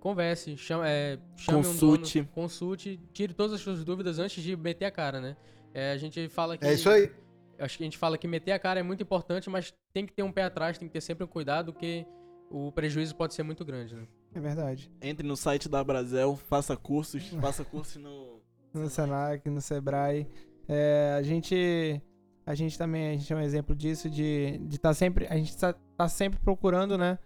converse, 0.02 0.56
chama, 0.56 0.88
é, 0.88 1.16
chame 1.36 1.62
consulte. 1.62 2.18
Um 2.18 2.22
dono, 2.22 2.34
consulte, 2.34 3.00
tire 3.12 3.32
todas 3.32 3.52
as 3.52 3.60
suas 3.60 3.84
dúvidas 3.84 4.18
antes 4.18 4.42
de 4.42 4.56
meter 4.56 4.86
a 4.86 4.90
cara, 4.90 5.20
né? 5.20 5.36
É, 5.72 5.92
a 5.92 5.96
gente 5.96 6.28
fala 6.28 6.58
que. 6.58 6.66
É 6.66 6.74
isso 6.74 6.90
aí. 6.90 7.08
Acho 7.56 7.78
que 7.78 7.84
a 7.84 7.86
gente 7.86 7.96
fala 7.96 8.18
que 8.18 8.26
meter 8.26 8.50
a 8.50 8.58
cara 8.58 8.80
é 8.80 8.82
muito 8.82 9.04
importante, 9.04 9.48
mas 9.48 9.72
tem 9.92 10.04
que 10.04 10.12
ter 10.12 10.24
um 10.24 10.32
pé 10.32 10.42
atrás, 10.42 10.76
tem 10.76 10.88
que 10.88 10.92
ter 10.92 11.00
sempre 11.00 11.22
um 11.22 11.28
cuidado, 11.28 11.72
porque 11.72 12.04
o 12.50 12.72
prejuízo 12.72 13.14
pode 13.14 13.32
ser 13.32 13.44
muito 13.44 13.64
grande, 13.64 13.94
né? 13.94 14.08
É 14.34 14.40
verdade. 14.40 14.90
Entre 15.00 15.24
no 15.24 15.36
site 15.36 15.68
da 15.68 15.84
Brasel, 15.84 16.34
faça 16.34 16.76
cursos, 16.76 17.28
faça 17.40 17.64
curso 17.64 18.00
no. 18.00 18.42
No 18.74 18.90
Senac, 18.90 19.48
no 19.48 19.60
Sebrae. 19.60 20.26
É, 20.68 21.14
a 21.16 21.22
gente. 21.22 22.02
A 22.44 22.56
gente 22.56 22.76
também 22.76 23.10
a 23.10 23.12
gente 23.12 23.32
é 23.32 23.36
um 23.36 23.40
exemplo 23.40 23.72
disso, 23.76 24.10
de 24.10 24.60
estar 24.68 24.88
tá 24.88 24.94
sempre. 24.94 25.28
A 25.28 25.36
gente 25.36 25.50
está 25.50 25.72
tá 25.96 26.08
sempre 26.08 26.40
procurando, 26.40 26.98
né? 26.98 27.20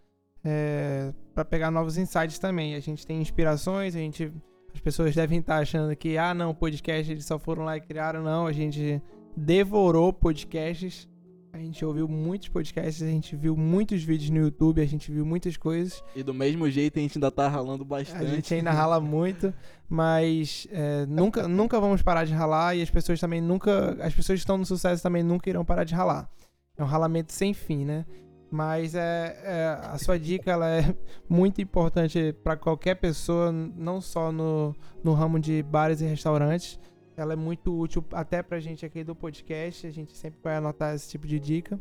É, 0.49 1.13
para 1.35 1.45
pegar 1.45 1.73
novos 1.73 1.99
insights 1.99 2.39
também. 2.39 2.77
A 2.77 2.81
gente 2.81 3.05
tem 3.05 3.21
inspirações, 3.21 3.97
a 3.97 3.99
gente 3.99 4.33
as 4.73 4.81
pessoas 4.81 5.15
devem 5.15 5.41
estar 5.41 5.59
achando 5.59 5.97
que 5.97 6.17
ah, 6.17 6.35
não, 6.35 6.55
podcast 6.55 7.11
eles 7.11 7.25
só 7.25 7.39
foram 7.39 7.65
lá 7.65 7.77
e 7.77 7.81
criaram, 7.81 8.23
não, 8.23 8.47
a 8.47 8.53
gente 8.53 9.03
devorou 9.37 10.13
podcasts. 10.13 11.09
A 11.53 11.59
gente 11.59 11.83
ouviu 11.83 12.07
muitos 12.07 12.49
podcasts, 12.49 13.03
a 13.03 13.07
gente 13.07 13.35
viu 13.35 13.57
muitos 13.57 14.03
vídeos 14.03 14.29
no 14.29 14.37
YouTube, 14.37 14.83
a 14.83 14.85
gente 14.85 15.11
viu 15.11 15.25
muitas 15.25 15.57
coisas. 15.57 16.05
E 16.15 16.23
do 16.23 16.35
mesmo 16.35 16.69
jeito 16.71 16.99
a 16.99 17.03
gente 17.03 17.17
ainda 17.17 17.31
tá 17.31 17.49
ralando 17.49 17.83
bastante. 17.83 18.23
A 18.23 18.29
gente 18.29 18.53
ainda 18.53 18.71
rala 18.73 19.01
muito, 19.01 19.55
mas 19.89 20.69
é, 20.71 21.07
nunca, 21.07 21.49
nunca 21.49 21.81
vamos 21.81 22.03
parar 22.03 22.27
de 22.27 22.35
ralar 22.35 22.77
e 22.77 22.83
as 22.83 22.91
pessoas 22.91 23.19
também 23.19 23.41
nunca. 23.41 23.97
As 24.03 24.15
pessoas 24.15 24.37
que 24.37 24.43
estão 24.43 24.59
no 24.59 24.67
sucesso 24.67 25.03
também 25.03 25.23
nunca 25.23 25.49
irão 25.49 25.65
parar 25.65 25.85
de 25.85 25.95
ralar. 25.95 26.29
É 26.77 26.83
um 26.83 26.87
ralamento 26.87 27.33
sem 27.33 27.55
fim, 27.55 27.87
né? 27.87 28.05
Mas 28.51 28.95
é, 28.95 29.39
é, 29.43 29.79
a 29.83 29.99
sua 29.99 30.19
dica 30.19 30.51
ela 30.51 30.69
é 30.69 30.95
muito 31.29 31.61
importante 31.61 32.35
para 32.45 32.57
qualquer 32.57 32.95
pessoa, 32.95 33.51
não 33.51 34.01
só 34.01 34.31
no, 34.31 34.75
no 35.03 35.15
ramo 35.15 35.39
de 35.39 35.63
bares 35.63 36.01
e 36.01 36.07
restaurantes. 36.07 36.79
Ela 37.17 37.33
é 37.33 37.37
muito 37.37 37.77
útil 37.77 38.05
até 38.13 38.43
para 38.43 38.59
a 38.59 38.61
gente 38.61 38.85
aqui 38.85 39.03
do 39.03 39.15
podcast. 39.15 39.87
A 39.87 39.91
gente 39.91 40.17
sempre 40.17 40.39
vai 40.43 40.57
anotar 40.57 40.95
esse 40.95 41.09
tipo 41.09 41.27
de 41.27 41.41
dica. 41.41 41.81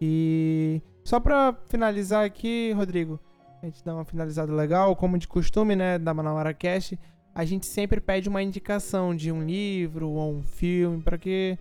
E 0.00 0.80
só 1.04 1.20
para 1.20 1.54
finalizar 1.68 2.24
aqui, 2.24 2.72
Rodrigo, 2.72 3.20
a 3.62 3.66
gente 3.66 3.84
dá 3.84 3.94
uma 3.94 4.04
finalizada 4.04 4.52
legal, 4.52 4.96
como 4.96 5.18
de 5.18 5.28
costume, 5.28 5.76
né, 5.76 5.98
da 5.98 6.14
Manauara 6.14 6.54
Cast, 6.54 6.98
a 7.34 7.44
gente 7.44 7.66
sempre 7.66 8.00
pede 8.00 8.28
uma 8.28 8.42
indicação 8.42 9.14
de 9.14 9.30
um 9.30 9.42
livro 9.42 10.08
ou 10.10 10.34
um 10.34 10.42
filme 10.42 11.02
para 11.02 11.18
que 11.18 11.58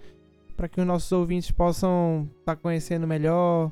para 0.56 0.68
que 0.68 0.82
os 0.82 0.86
nossos 0.86 1.10
ouvintes 1.14 1.52
possam 1.52 2.28
estar 2.40 2.54
tá 2.54 2.62
conhecendo 2.62 3.08
melhor 3.08 3.72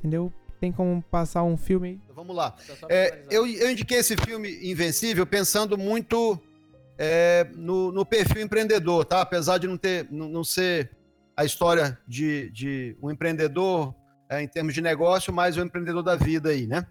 Entendeu? 0.00 0.32
Tem 0.58 0.72
como 0.72 1.02
passar 1.02 1.42
um 1.42 1.56
filme. 1.56 2.00
Vamos 2.14 2.34
lá. 2.34 2.56
É, 2.88 3.22
eu, 3.30 3.46
eu 3.46 3.70
indiquei 3.70 3.98
esse 3.98 4.16
filme 4.16 4.70
Invencível 4.70 5.26
pensando 5.26 5.78
muito 5.78 6.40
é, 6.98 7.46
no, 7.54 7.92
no, 7.92 8.04
perfil 8.04 8.42
empreendedor, 8.42 9.04
tá? 9.04 9.20
Apesar 9.20 9.58
de 9.58 9.66
não 9.66 9.78
ter, 9.78 10.06
não, 10.10 10.28
não 10.28 10.44
ser 10.44 10.90
a 11.36 11.44
história 11.44 11.98
de, 12.06 12.50
de 12.50 12.96
um 13.02 13.10
empreendedor 13.10 13.94
é, 14.28 14.42
em 14.42 14.48
termos 14.48 14.74
de 14.74 14.82
negócio, 14.82 15.32
mas 15.32 15.56
o 15.56 15.60
um 15.60 15.64
empreendedor 15.64 16.02
da 16.02 16.16
vida 16.16 16.50
aí, 16.50 16.66
né? 16.66 16.86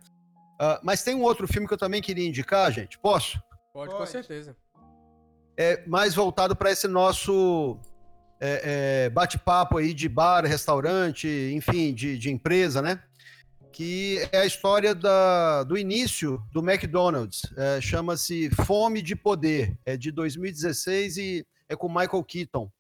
Uh, 0.60 0.78
mas 0.84 1.04
tem 1.04 1.16
um 1.16 1.22
outro 1.22 1.48
filme 1.48 1.68
que 1.68 1.74
eu 1.74 1.78
também 1.78 2.02
queria 2.02 2.28
indicar, 2.28 2.72
gente. 2.72 3.00
Posso? 3.00 3.40
Pode, 3.74 3.92
Pode. 3.92 3.98
com 3.98 4.06
certeza. 4.06 4.56
É 5.56 5.86
mais 5.88 6.16
voltado 6.16 6.56
para 6.56 6.72
esse 6.72 6.88
nosso 6.88 7.78
é, 8.40 9.06
é, 9.06 9.10
bate-papo 9.10 9.78
aí 9.78 9.94
de 9.94 10.08
bar, 10.08 10.46
restaurante, 10.46 11.28
enfim, 11.54 11.94
de, 11.94 12.18
de, 12.18 12.32
empresa, 12.32 12.82
né? 12.82 13.02
Que 13.72 14.18
é 14.32 14.40
a 14.40 14.46
história 14.46 14.96
da, 14.96 15.64
do 15.64 15.78
início 15.78 16.42
do 16.52 16.60
McDonald's. 16.62 17.42
É, 17.58 17.82
Chama-se 17.82 18.50
Fome 18.66 19.02
de 19.02 19.16
Poder. 19.16 19.78
É 19.86 19.98
de 19.98 20.12
2016 20.12 21.18
e 21.18 21.48
é 21.68 21.76
com 21.76 21.88
Michael 21.88 22.24
Keaton. 22.24 22.72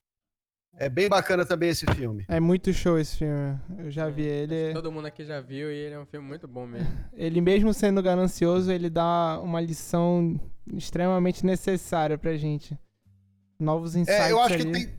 É 0.77 0.87
bem 0.87 1.09
bacana 1.09 1.45
também 1.45 1.69
esse 1.69 1.85
filme. 1.93 2.23
É 2.29 2.39
muito 2.39 2.71
show 2.71 2.97
esse 2.97 3.17
filme. 3.17 3.59
Eu 3.77 3.91
já 3.91 4.09
vi 4.09 4.23
ele. 4.23 4.73
Todo 4.73 4.91
mundo 4.91 5.07
aqui 5.07 5.25
já 5.25 5.41
viu 5.41 5.69
e 5.69 5.75
ele 5.75 5.95
é 5.95 5.99
um 5.99 6.05
filme 6.05 6.25
muito 6.25 6.47
bom 6.47 6.65
mesmo. 6.65 6.87
Ele 7.13 7.41
mesmo 7.41 7.73
sendo 7.73 8.01
ganancioso, 8.01 8.71
ele 8.71 8.89
dá 8.89 9.41
uma 9.43 9.59
lição 9.59 10.39
extremamente 10.73 11.45
necessária 11.45 12.17
pra 12.17 12.37
gente. 12.37 12.77
Novos 13.59 13.93
insights 13.93 14.21
É, 14.21 14.31
eu 14.31 14.39
acho 14.39 14.55
que 14.55 14.61
ali. 14.61 14.71
tem, 14.71 14.98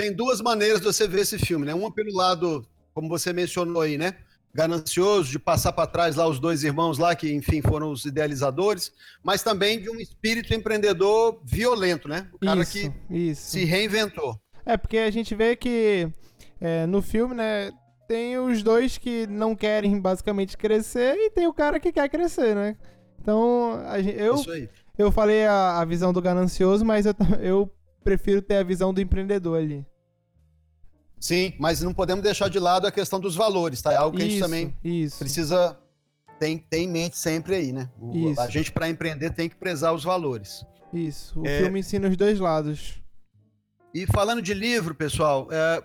tem 0.00 0.14
duas 0.14 0.40
maneiras 0.40 0.80
de 0.80 0.86
você 0.86 1.06
ver 1.06 1.20
esse 1.20 1.38
filme, 1.38 1.66
né? 1.66 1.74
Uma 1.74 1.92
pelo 1.92 2.14
lado, 2.14 2.66
como 2.94 3.06
você 3.06 3.34
mencionou 3.34 3.82
aí, 3.82 3.98
né? 3.98 4.14
Ganancioso, 4.54 5.30
de 5.30 5.38
passar 5.38 5.72
para 5.72 5.86
trás 5.86 6.16
lá 6.16 6.26
os 6.26 6.40
dois 6.40 6.64
irmãos 6.64 6.96
lá, 6.96 7.14
que 7.14 7.30
enfim 7.30 7.60
foram 7.60 7.92
os 7.92 8.06
idealizadores, 8.06 8.90
mas 9.22 9.42
também 9.42 9.78
de 9.78 9.90
um 9.90 10.00
espírito 10.00 10.54
empreendedor 10.54 11.42
violento, 11.44 12.08
né? 12.08 12.28
O 12.32 12.38
cara 12.38 12.62
isso, 12.62 12.72
que 12.72 12.92
isso. 13.10 13.50
se 13.50 13.66
reinventou. 13.66 14.40
É, 14.64 14.74
porque 14.78 14.96
a 14.96 15.10
gente 15.10 15.34
vê 15.34 15.54
que 15.54 16.08
é, 16.58 16.86
no 16.86 17.02
filme, 17.02 17.34
né, 17.34 17.70
tem 18.08 18.38
os 18.38 18.62
dois 18.62 18.96
que 18.96 19.26
não 19.26 19.54
querem 19.54 20.00
basicamente 20.00 20.56
crescer 20.56 21.14
e 21.14 21.30
tem 21.30 21.46
o 21.46 21.52
cara 21.52 21.78
que 21.78 21.92
quer 21.92 22.08
crescer, 22.08 22.54
né? 22.54 22.74
Então, 23.20 23.74
a 23.86 24.00
gen- 24.00 24.14
eu, 24.14 24.36
eu 24.96 25.12
falei 25.12 25.44
a, 25.44 25.78
a 25.78 25.84
visão 25.84 26.10
do 26.10 26.22
ganancioso, 26.22 26.86
mas 26.86 27.04
eu, 27.04 27.14
eu 27.38 27.70
prefiro 28.02 28.40
ter 28.40 28.56
a 28.56 28.62
visão 28.62 28.94
do 28.94 29.00
empreendedor 29.02 29.58
ali. 29.58 29.84
Sim, 31.20 31.52
mas 31.58 31.82
não 31.82 31.92
podemos 31.92 32.22
deixar 32.24 32.48
de 32.48 32.58
lado 32.58 32.86
a 32.86 32.90
questão 32.90 33.20
dos 33.20 33.36
valores, 33.36 33.82
tá? 33.82 33.92
É 33.92 33.96
algo 33.96 34.16
que 34.16 34.22
a 34.22 34.26
gente 34.26 34.36
isso, 34.36 34.44
também 34.44 34.74
isso. 34.82 35.18
precisa 35.18 35.78
tem, 36.38 36.56
tem 36.56 36.84
em 36.84 36.88
mente 36.90 37.18
sempre 37.18 37.54
aí, 37.54 37.70
né? 37.72 37.90
O- 38.00 38.30
Isso. 38.30 38.40
a 38.40 38.48
gente, 38.48 38.72
para 38.72 38.88
empreender, 38.88 39.28
tem 39.30 39.46
que 39.46 39.54
prezar 39.56 39.92
os 39.94 40.02
valores. 40.02 40.64
Isso. 40.90 41.38
O 41.38 41.46
É. 41.46 41.58
filme 41.60 41.80
ensina 41.80 42.08
os 42.08 42.16
dois 42.16 42.40
lados. 42.40 42.98
E 43.92 44.06
falando 44.06 44.40
de 44.40 44.54
livro, 44.54 44.94
pessoal, 44.94 45.46
é, 45.50 45.84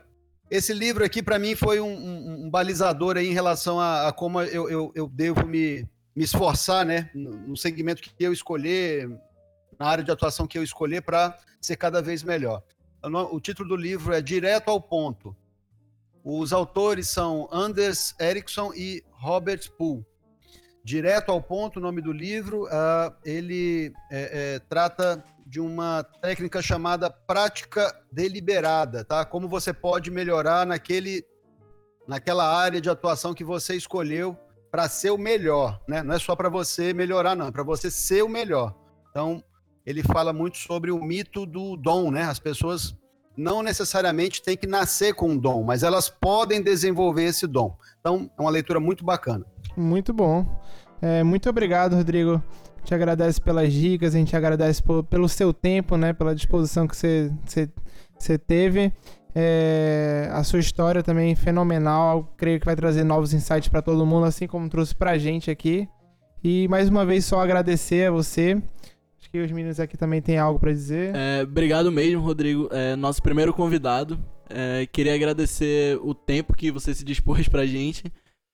esse 0.50 0.74
livro 0.74 1.04
aqui 1.04 1.22
para 1.22 1.38
mim 1.38 1.56
foi 1.56 1.82
um, 1.82 1.88
um- 1.94 2.46
um 2.46 2.50
balizador 2.50 3.18
aí 3.18 3.28
em 3.28 3.34
relação 3.34 3.78
a, 3.82 4.08
a 4.08 4.14
como 4.14 4.40
eu, 4.42 4.70
eu, 4.70 4.92
eu 4.96 5.10
devo 5.10 5.46
me, 5.46 5.86
me 6.16 6.24
esforçar, 6.24 6.86
né, 6.86 7.10
no, 7.14 7.32
no 7.50 7.58
segmento 7.58 8.02
que 8.02 8.12
eu 8.24 8.32
escolher, 8.32 9.10
na 9.78 9.88
área 9.88 10.04
de 10.06 10.12
atuação 10.12 10.48
que 10.48 10.58
eu 10.58 10.64
escolher 10.64 11.02
para 11.02 11.38
ser 11.60 11.76
cada 11.76 12.02
vez 12.02 12.24
melhor. 12.24 12.64
O, 13.32 13.40
título 13.40 13.70
do 13.70 13.76
livro 13.76 14.14
é 14.14 14.22
Direto 14.22 14.70
ao 14.70 14.82
Ponto. 14.82 15.36
Os 16.24 16.52
autores 16.52 17.08
são 17.08 17.48
Anders 17.52 18.16
Ericsson 18.20 18.74
e 18.74 19.04
Robert 19.12 19.72
Poole. 19.78 20.04
Direto 20.84 21.32
ao 21.32 21.42
ponto, 21.42 21.78
o 21.78 21.82
nome 21.82 22.02
do 22.02 22.12
livro, 22.12 22.68
ah, 22.72 23.14
ele 23.24 23.94
é, 24.12 24.56
é, 24.56 24.60
trata 24.60 25.24
de 25.46 25.60
uma 25.60 26.04
técnica 26.04 26.62
chamada 26.62 27.10
prática 27.10 27.96
deliberada, 28.12 29.04
tá? 29.04 29.24
Como 29.24 29.48
você 29.48 29.72
pode 29.72 30.10
melhorar 30.10 30.66
naquele, 30.66 31.24
naquela 32.08 32.56
área 32.56 32.82
de 32.82 32.90
atuação 32.90 33.34
que 33.34 33.44
você 33.44 33.76
escolheu 33.76 34.38
para 34.72 34.90
ser 34.90 35.12
o 35.12 35.18
melhor, 35.18 35.80
né? 35.88 36.02
Não 36.02 36.16
é 36.16 36.20
só 36.20 36.36
para 36.36 36.50
você 36.50 36.94
melhorar, 36.94 37.36
não, 37.36 37.48
é 37.48 37.52
para 37.52 37.64
você 37.64 37.90
ser 37.90 38.24
o 38.24 38.30
melhor. 38.30 38.76
Então, 39.10 39.44
ele 39.86 40.02
fala 40.04 40.34
muito 40.34 40.58
sobre 40.58 40.92
o 40.92 41.02
mito 41.04 41.46
do 41.46 41.76
dom, 41.78 42.12
né? 42.12 42.24
As 42.24 42.40
pessoas 42.40 42.96
não 43.38 43.62
necessariamente 43.62 44.42
têm 44.42 44.56
que 44.56 44.66
nascer 44.66 45.14
com 45.14 45.30
um 45.32 45.38
dom, 45.38 45.64
mas 45.64 45.84
elas 45.84 46.10
podem 46.10 46.62
desenvolver 46.62 47.26
esse 47.26 47.46
dom. 47.46 47.76
Então, 48.00 48.30
é 48.38 48.42
uma 48.42 48.50
leitura 48.50 48.80
muito 48.80 49.04
bacana. 49.04 49.46
Muito 49.76 50.14
bom. 50.14 50.46
É, 51.02 51.24
muito 51.24 51.50
obrigado, 51.50 51.96
Rodrigo. 51.96 52.42
Te 52.84 52.94
agradece 52.96 53.42
pelas 53.42 53.74
dicas, 53.74 54.16
a 54.16 54.18
gente 54.18 54.36
agradece 54.36 54.82
po- 54.82 55.04
pelo 55.04 55.28
seu 55.28 55.54
tempo, 55.54 55.98
né? 55.98 56.14
Pela 56.14 56.34
disposição 56.36 56.88
que 56.88 56.96
você, 56.96 58.38
teve. 58.38 58.94
É, 59.34 60.30
a 60.32 60.44
sua 60.44 60.60
história 60.60 61.04
também 61.04 61.34
é 61.34 61.36
fenomenal. 61.36 62.32
Creio 62.38 62.60
que 62.60 62.66
vai 62.66 62.76
trazer 62.76 63.04
novos 63.04 63.34
insights 63.34 63.68
para 63.68 63.82
todo 63.82 64.06
mundo, 64.06 64.26
assim 64.26 64.48
como 64.48 64.70
trouxe 64.70 64.96
pra 64.96 65.18
gente 65.18 65.52
aqui. 65.52 65.90
E 66.44 66.68
mais 66.70 66.88
uma 66.88 67.06
vez 67.06 67.26
só 67.26 67.42
agradecer 67.42 68.08
a 68.08 68.12
você. 68.12 68.62
Que 69.36 69.42
os 69.42 69.52
meninos 69.52 69.82
aqui 69.82 69.98
também 69.98 70.22
têm 70.22 70.38
algo 70.38 70.58
para 70.58 70.72
dizer. 70.72 71.14
É, 71.14 71.42
obrigado 71.44 71.92
mesmo, 71.92 72.22
Rodrigo. 72.22 72.70
É, 72.72 72.96
nosso 72.96 73.22
primeiro 73.22 73.54
convidado. 73.54 74.18
É, 74.50 74.86
queria 74.86 75.14
agradecer 75.14 76.00
o 76.02 76.16
tempo 76.16 76.56
que 76.56 76.72
você 76.72 76.96
se 76.96 77.04
dispôs 77.04 77.50
pra 77.50 77.66
gente, 77.66 78.06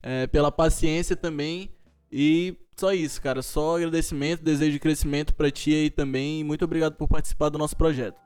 é, 0.01 0.25
pela 0.25 0.51
paciência 0.51 1.15
também. 1.15 1.69
E 2.11 2.57
só 2.75 2.91
isso, 2.95 3.21
cara. 3.21 3.43
Só 3.43 3.77
agradecimento, 3.77 4.41
desejo 4.43 4.71
de 4.71 4.79
crescimento 4.79 5.35
pra 5.35 5.51
ti 5.51 5.71
aí 5.71 5.91
também. 5.91 6.39
E 6.39 6.43
muito 6.43 6.65
obrigado 6.65 6.95
por 6.95 7.07
participar 7.07 7.49
do 7.49 7.59
nosso 7.59 7.77
projeto. 7.77 8.19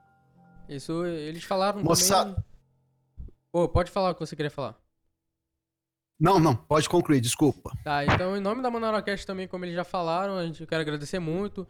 Isso 0.70 1.06
eles 1.06 1.44
falaram 1.44 1.84
Moça- 1.84 2.24
também. 2.24 2.44
Pô, 3.52 3.68
pode 3.68 3.91
falar 3.91 4.12
o 4.12 4.13
que 4.13 4.26
você 4.26 4.34
queria 4.34 4.50
falar. 4.50 4.78
Não, 6.18 6.39
não, 6.39 6.56
pode 6.56 6.88
concluir, 6.88 7.20
desculpa. 7.20 7.78
Tá, 7.84 8.06
então 8.06 8.38
em 8.38 8.39
nome 8.39 8.62
da 8.62 8.72
Manarocast 8.72 9.28
também, 9.28 9.46
como 9.46 9.65
eles 9.65 9.76
já 9.76 9.84
falaram, 9.84 10.38
a 10.38 10.46
gente 10.46 10.62
eu 10.62 10.68
quero 10.68 10.80
agradecer 10.80 11.20
muito. 11.20 11.68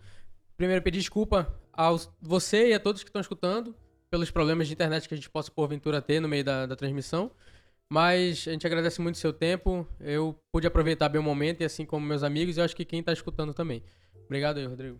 Primeiro 0.57 0.81
pedir 0.81 0.99
desculpa 0.99 1.53
a 1.73 1.89
você 2.21 2.69
e 2.69 2.73
a 2.73 2.79
todos 2.79 3.03
que 3.03 3.09
estão 3.09 3.21
escutando 3.21 3.75
pelos 4.09 4.31
problemas 4.31 4.67
de 4.67 4.73
internet 4.73 5.07
que 5.07 5.13
a 5.13 5.17
gente 5.17 5.29
possa 5.29 5.51
porventura 5.51 6.01
ter 6.01 6.19
no 6.19 6.29
meio 6.29 6.43
da, 6.43 6.65
da 6.65 6.75
transmissão. 6.75 7.31
Mas 7.89 8.45
a 8.47 8.51
gente 8.51 8.65
agradece 8.65 9.01
muito 9.01 9.15
o 9.15 9.19
seu 9.19 9.33
tempo. 9.33 9.87
Eu 9.99 10.39
pude 10.51 10.65
aproveitar 10.65 11.09
bem 11.09 11.19
o 11.19 11.23
momento, 11.23 11.61
e 11.61 11.65
assim 11.65 11.85
como 11.85 12.05
meus 12.05 12.23
amigos, 12.23 12.57
e 12.57 12.61
acho 12.61 12.75
que 12.75 12.85
quem 12.85 13.03
tá 13.03 13.13
escutando 13.13 13.53
também. 13.53 13.83
Obrigado 14.25 14.57
aí, 14.57 14.65
Rodrigo. 14.65 14.99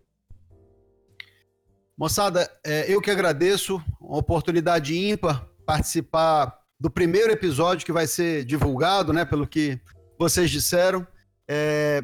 Moçada, 1.98 2.52
é, 2.64 2.92
eu 2.94 3.02
que 3.02 3.10
agradeço, 3.10 3.82
uma 4.02 4.18
oportunidade 4.18 4.96
ímpar 4.96 5.48
participar 5.66 6.60
do 6.80 6.92
primeiro 6.92 7.32
episódio 7.32 7.86
que 7.86 7.92
vai 7.92 8.06
ser 8.06 8.44
divulgado, 8.44 9.14
né, 9.14 9.24
pelo 9.24 9.48
que 9.48 9.80
vocês 10.20 10.52
disseram. 10.52 11.08
É, 11.48 12.04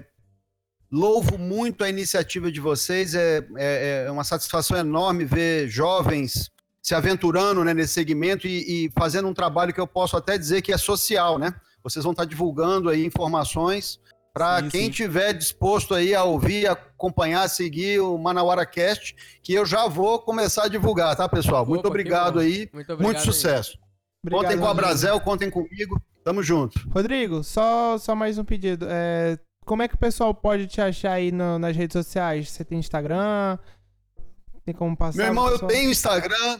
louvo 0.91 1.37
muito 1.37 1.83
a 1.83 1.89
iniciativa 1.89 2.51
de 2.51 2.59
vocês, 2.59 3.15
é, 3.15 3.45
é- 3.57 4.03
é 4.07 4.11
uma 4.11 4.23
satisfação 4.23 4.77
enorme 4.77 5.23
ver 5.25 5.67
jovens 5.67 6.51
se 6.81 6.95
aventurando 6.95 7.63
né, 7.63 7.73
nesse 7.73 7.93
segmento 7.93 8.47
e, 8.47 8.85
e 8.85 8.91
fazendo 8.97 9.27
um 9.27 9.33
trabalho 9.33 9.73
que 9.73 9.79
eu 9.79 9.87
posso 9.87 10.17
até 10.17 10.37
dizer 10.37 10.61
que 10.61 10.73
é 10.73 10.77
social, 10.77 11.37
né? 11.37 11.53
Vocês 11.83 12.03
vão 12.03 12.11
estar 12.11 12.25
divulgando 12.25 12.89
aí 12.89 13.05
informações 13.05 13.99
para 14.33 14.63
quem 14.63 14.85
sim. 14.85 14.89
tiver 14.89 15.33
disposto 15.33 15.93
aí 15.93 16.15
a 16.15 16.23
ouvir, 16.23 16.67
acompanhar, 16.67 17.47
seguir 17.49 17.99
o 17.99 18.17
Manauara 18.17 18.65
Cast, 18.65 19.15
que 19.43 19.53
eu 19.53 19.65
já 19.65 19.87
vou 19.87 20.19
começar 20.19 20.63
a 20.63 20.67
divulgar, 20.67 21.15
tá, 21.15 21.27
pessoal? 21.27 21.65
Muito 21.65 21.79
Opa, 21.81 21.89
que 21.89 21.89
obrigado 21.89 22.39
aí, 22.39 22.69
Muito 22.73 22.93
obrigado. 22.93 23.01
muito 23.01 23.21
sucesso. 23.21 23.77
Obrigado, 24.23 24.43
contem 24.43 24.59
com 24.59 24.67
a. 24.67 24.73
Brasel, 24.73 25.19
contem 25.19 25.49
comigo, 25.49 26.01
tamo 26.23 26.41
junto. 26.41 26.79
Rodrigo, 26.89 27.43
só, 27.43 27.97
só 27.97 28.15
mais 28.15 28.37
um 28.37 28.45
pedido. 28.45 28.85
É, 28.89 29.37
como 29.65 29.81
é 29.83 29.87
que 29.87 29.95
o 29.95 29.99
pessoal 29.99 30.33
pode 30.33 30.67
te 30.67 30.81
achar 30.81 31.13
aí 31.13 31.31
no- 31.31 31.59
nas 31.59 31.75
redes 31.75 31.93
sociais? 31.93 32.49
Você 32.49 32.63
tem 32.65 32.79
Instagram? 32.79 33.57
Tem 34.65 34.73
como 34.73 34.95
passar? 34.95 35.17
Meu 35.17 35.25
irmão, 35.27 35.49
eu 35.49 35.59
tenho 35.59 35.89
Instagram, 35.91 36.59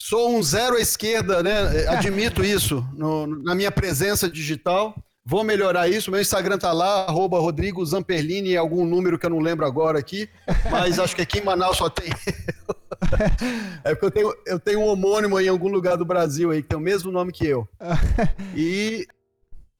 sou 0.00 0.30
um 0.36 0.42
zero 0.42 0.76
à 0.76 0.80
esquerda, 0.80 1.42
né? 1.42 1.86
Admito 1.88 2.44
isso 2.44 2.86
no- 2.94 3.26
na 3.26 3.54
minha 3.54 3.70
presença 3.70 4.28
digital. 4.28 4.94
Vou 5.24 5.44
melhorar 5.44 5.88
isso. 5.88 6.10
Meu 6.10 6.20
Instagram 6.20 6.58
tá 6.58 6.72
lá, 6.72 7.04
arroba 7.06 7.38
Rodrigo 7.38 7.84
Zamperlini, 7.86 8.56
algum 8.56 8.84
número 8.84 9.16
que 9.18 9.24
eu 9.24 9.30
não 9.30 9.38
lembro 9.38 9.64
agora 9.64 9.96
aqui, 9.98 10.28
mas 10.68 10.98
acho 10.98 11.14
que 11.14 11.22
aqui 11.22 11.38
em 11.38 11.44
Manaus 11.44 11.76
só 11.76 11.88
tem. 11.88 12.10
é 13.84 13.94
porque 13.94 14.06
eu 14.06 14.10
tenho, 14.10 14.34
eu 14.46 14.58
tenho 14.58 14.80
um 14.80 14.86
homônimo 14.88 15.38
em 15.40 15.48
algum 15.48 15.68
lugar 15.68 15.96
do 15.96 16.04
Brasil 16.04 16.50
aí, 16.50 16.60
que 16.62 16.68
tem 16.68 16.78
o 16.78 16.82
mesmo 16.82 17.12
nome 17.12 17.30
que 17.32 17.46
eu. 17.46 17.68
E, 18.56 19.06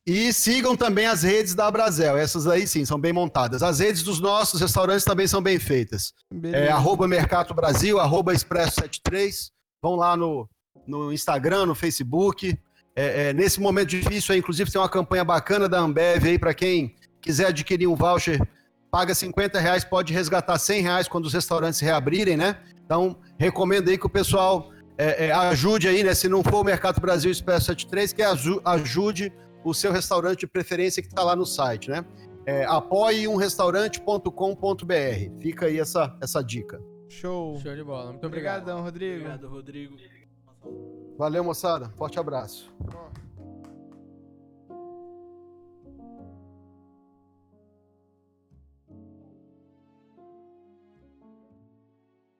e 0.06 0.32
sigam 0.32 0.76
também 0.76 1.06
as 1.06 1.22
redes 1.22 1.54
da 1.54 1.70
Brasel. 1.70 2.16
Essas 2.16 2.46
aí 2.46 2.66
sim, 2.66 2.84
são 2.84 2.98
bem 2.98 3.12
montadas. 3.12 3.62
As 3.62 3.78
redes 3.78 4.02
dos 4.02 4.18
nossos 4.20 4.60
restaurantes 4.60 5.04
também 5.04 5.26
são 5.26 5.40
bem 5.40 5.58
feitas. 5.58 6.12
Beleza. 6.32 6.64
É, 6.64 6.70
arroba 6.70 7.06
Mercato 7.06 7.54
Brasil, 7.54 8.00
arroba 8.00 8.32
Expresso73. 8.32 9.50
Vão 9.82 9.94
lá 9.96 10.16
no, 10.16 10.48
no 10.86 11.12
Instagram, 11.12 11.66
no 11.66 11.74
Facebook. 11.74 12.58
É, 12.94 13.28
é, 13.28 13.32
nesse 13.32 13.60
momento 13.60 13.88
difícil, 13.88 14.32
aí, 14.32 14.38
inclusive, 14.40 14.70
tem 14.70 14.80
uma 14.80 14.88
campanha 14.88 15.24
bacana 15.24 15.68
da 15.68 15.78
Ambev 15.78 16.24
aí 16.26 16.38
para 16.38 16.52
quem 16.52 16.94
quiser 17.20 17.46
adquirir 17.46 17.86
um 17.86 17.94
voucher. 17.96 18.40
Paga 18.90 19.14
50 19.14 19.58
reais, 19.58 19.84
pode 19.84 20.12
resgatar 20.12 20.58
100 20.58 20.82
reais 20.82 21.08
quando 21.08 21.24
os 21.24 21.32
restaurantes 21.32 21.80
reabrirem, 21.80 22.36
né? 22.36 22.58
Então, 22.84 23.16
recomendo 23.38 23.88
aí 23.88 23.96
que 23.96 24.04
o 24.04 24.10
pessoal 24.10 24.70
é, 24.98 25.26
é, 25.28 25.32
ajude 25.32 25.88
aí, 25.88 26.04
né? 26.04 26.12
Se 26.12 26.28
não 26.28 26.42
for 26.42 26.60
o 26.60 26.64
Mercado 26.64 27.00
Brasil 27.00 27.30
Expresso 27.30 27.66
73, 27.66 28.12
que 28.12 28.22
aju- 28.22 28.60
ajude 28.64 29.32
o 29.64 29.75
seu 29.75 29.92
restaurante 29.92 30.40
de 30.40 30.46
preferência 30.46 31.03
que 31.03 31.09
está 31.09 31.22
lá 31.22 31.37
no 31.37 31.46
site, 31.46 31.90
né? 31.90 32.05
É, 32.44 32.64
apoieumrestaurante.com.br. 32.64 35.40
Fica 35.40 35.66
aí 35.66 35.79
essa, 35.79 36.16
essa 36.20 36.42
dica. 36.42 36.83
Show. 37.09 37.61
Show 37.61 37.75
de 37.75 37.85
bola. 37.85 38.11
Muito 38.11 38.27
obrigado. 38.27 38.68
Rodrigo. 38.72 39.16
Obrigado, 39.16 39.49
Rodrigo. 39.49 39.97
Valeu, 41.16 41.45
moçada. 41.45 41.89
Forte 41.91 42.18
abraço. 42.18 42.72